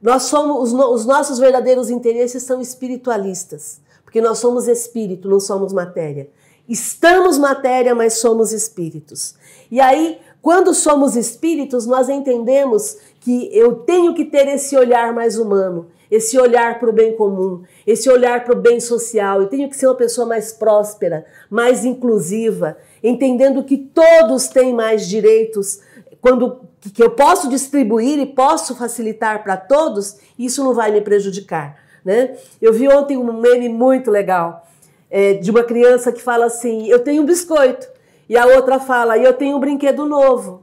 Nós 0.00 0.24
somos 0.24 0.72
os, 0.72 1.04
nossos 1.04 1.38
verdadeiros 1.38 1.90
interesses 1.90 2.42
são 2.42 2.60
espiritualistas, 2.60 3.80
porque 4.04 4.20
nós 4.20 4.38
somos 4.38 4.66
espírito, 4.66 5.28
não 5.28 5.40
somos 5.40 5.72
matéria. 5.72 6.30
Estamos 6.68 7.36
matéria, 7.36 7.94
mas 7.94 8.14
somos 8.14 8.52
espíritos. 8.52 9.34
E 9.70 9.80
aí, 9.80 10.20
quando 10.42 10.72
somos 10.72 11.16
espíritos, 11.16 11.86
nós 11.86 12.08
entendemos 12.08 12.96
que 13.20 13.50
eu 13.52 13.76
tenho 13.76 14.14
que 14.14 14.24
ter 14.24 14.48
esse 14.48 14.76
olhar 14.76 15.12
mais 15.12 15.38
humano, 15.38 15.88
esse 16.10 16.38
olhar 16.38 16.78
para 16.78 16.88
o 16.88 16.92
bem 16.92 17.14
comum, 17.14 17.62
esse 17.86 18.10
olhar 18.10 18.42
para 18.44 18.56
o 18.56 18.60
bem 18.60 18.80
social. 18.80 19.42
Eu 19.42 19.48
tenho 19.48 19.68
que 19.68 19.76
ser 19.76 19.86
uma 19.86 19.94
pessoa 19.94 20.26
mais 20.26 20.52
próspera, 20.52 21.26
mais 21.50 21.84
inclusiva, 21.84 22.78
entendendo 23.02 23.62
que 23.62 23.76
todos 23.76 24.48
têm 24.48 24.72
mais 24.72 25.06
direitos, 25.06 25.80
quando 26.20 26.60
que 26.94 27.02
eu 27.02 27.10
posso 27.10 27.48
distribuir 27.48 28.18
e 28.18 28.26
posso 28.26 28.74
facilitar 28.74 29.42
para 29.42 29.56
todos, 29.56 30.16
isso 30.38 30.64
não 30.64 30.74
vai 30.74 30.90
me 30.90 31.02
prejudicar. 31.02 31.76
Né? 32.02 32.36
Eu 32.60 32.72
vi 32.72 32.88
ontem 32.88 33.18
um 33.18 33.32
meme 33.32 33.68
muito 33.68 34.10
legal 34.10 34.66
é, 35.10 35.34
de 35.34 35.50
uma 35.50 35.62
criança 35.62 36.10
que 36.10 36.22
fala 36.22 36.46
assim: 36.46 36.88
Eu 36.88 37.00
tenho 37.00 37.22
um 37.22 37.26
biscoito. 37.26 37.99
E 38.30 38.36
a 38.36 38.46
outra 38.46 38.78
fala: 38.78 39.18
Eu 39.18 39.32
tenho 39.32 39.56
um 39.56 39.60
brinquedo 39.60 40.06
novo. 40.06 40.62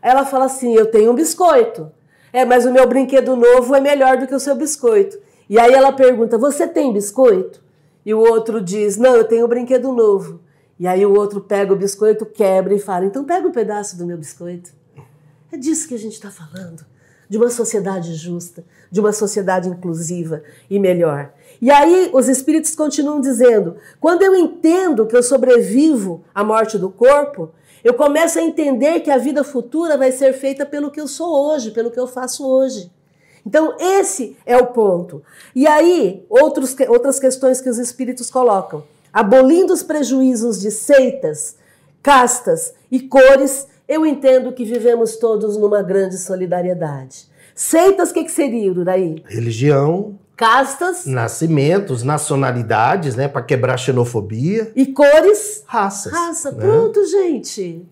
Ela 0.00 0.24
fala 0.24 0.44
assim: 0.44 0.76
Eu 0.76 0.88
tenho 0.88 1.10
um 1.10 1.16
biscoito. 1.16 1.90
É, 2.32 2.44
mas 2.44 2.64
o 2.64 2.70
meu 2.72 2.86
brinquedo 2.86 3.34
novo 3.34 3.74
é 3.74 3.80
melhor 3.80 4.18
do 4.18 4.26
que 4.28 4.34
o 4.36 4.38
seu 4.38 4.54
biscoito. 4.54 5.18
E 5.50 5.58
aí 5.58 5.72
ela 5.72 5.90
pergunta: 5.90 6.38
Você 6.38 6.68
tem 6.68 6.92
biscoito? 6.92 7.60
E 8.06 8.14
o 8.14 8.20
outro 8.20 8.60
diz: 8.60 8.96
Não, 8.96 9.16
eu 9.16 9.24
tenho 9.24 9.46
um 9.46 9.48
brinquedo 9.48 9.92
novo. 9.92 10.40
E 10.78 10.86
aí 10.86 11.04
o 11.04 11.12
outro 11.12 11.40
pega 11.40 11.72
o 11.72 11.76
biscoito, 11.76 12.24
quebra 12.24 12.72
e 12.72 12.78
fala: 12.78 13.06
Então 13.06 13.24
pega 13.24 13.48
um 13.48 13.52
pedaço 13.52 13.98
do 13.98 14.06
meu 14.06 14.16
biscoito. 14.16 14.70
É 15.50 15.56
disso 15.56 15.88
que 15.88 15.94
a 15.94 15.98
gente 15.98 16.12
está 16.12 16.30
falando. 16.30 16.86
De 17.28 17.36
uma 17.36 17.50
sociedade 17.50 18.14
justa, 18.14 18.64
de 18.90 19.00
uma 19.00 19.12
sociedade 19.12 19.68
inclusiva 19.68 20.42
e 20.70 20.78
melhor. 20.78 21.32
E 21.60 21.70
aí 21.70 22.10
os 22.12 22.28
espíritos 22.28 22.74
continuam 22.74 23.20
dizendo: 23.20 23.76
quando 24.00 24.22
eu 24.22 24.34
entendo 24.34 25.06
que 25.06 25.16
eu 25.16 25.22
sobrevivo 25.22 26.24
à 26.34 26.42
morte 26.42 26.78
do 26.78 26.88
corpo, 26.88 27.50
eu 27.84 27.94
começo 27.94 28.38
a 28.38 28.42
entender 28.42 29.00
que 29.00 29.10
a 29.10 29.18
vida 29.18 29.44
futura 29.44 29.96
vai 29.96 30.10
ser 30.12 30.32
feita 30.32 30.66
pelo 30.66 30.90
que 30.90 31.00
eu 31.00 31.06
sou 31.06 31.50
hoje, 31.50 31.70
pelo 31.70 31.90
que 31.90 32.00
eu 32.00 32.06
faço 32.06 32.46
hoje. 32.46 32.90
Então, 33.46 33.74
esse 33.78 34.36
é 34.44 34.56
o 34.56 34.66
ponto. 34.66 35.22
E 35.54 35.66
aí, 35.66 36.24
outros, 36.28 36.76
outras 36.88 37.18
questões 37.18 37.60
que 37.60 37.70
os 37.70 37.78
espíritos 37.78 38.30
colocam. 38.30 38.84
Abolindo 39.12 39.72
os 39.72 39.82
prejuízos 39.82 40.60
de 40.60 40.70
seitas, 40.70 41.56
castas 42.02 42.74
e 42.90 43.00
cores, 43.00 43.66
eu 43.88 44.04
entendo 44.04 44.52
que 44.52 44.64
vivemos 44.64 45.16
todos 45.16 45.56
numa 45.56 45.82
grande 45.82 46.18
solidariedade. 46.18 47.26
Seitas, 47.54 48.10
o 48.10 48.14
que, 48.14 48.24
que 48.24 48.30
seria, 48.30 48.70
Uraí? 48.70 49.22
Religião, 49.26 50.18
castas, 50.36 51.06
nascimentos, 51.06 52.02
nacionalidades, 52.02 53.16
né, 53.16 53.26
para 53.26 53.42
quebrar 53.42 53.74
a 53.74 53.78
xenofobia 53.78 54.70
e 54.76 54.86
cores, 54.86 55.64
raças. 55.66 56.12
Raça, 56.12 56.52
né? 56.52 56.58
pronto, 56.60 57.04
gente. 57.06 57.84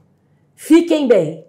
Fiquem 0.54 1.08
bem. 1.08 1.43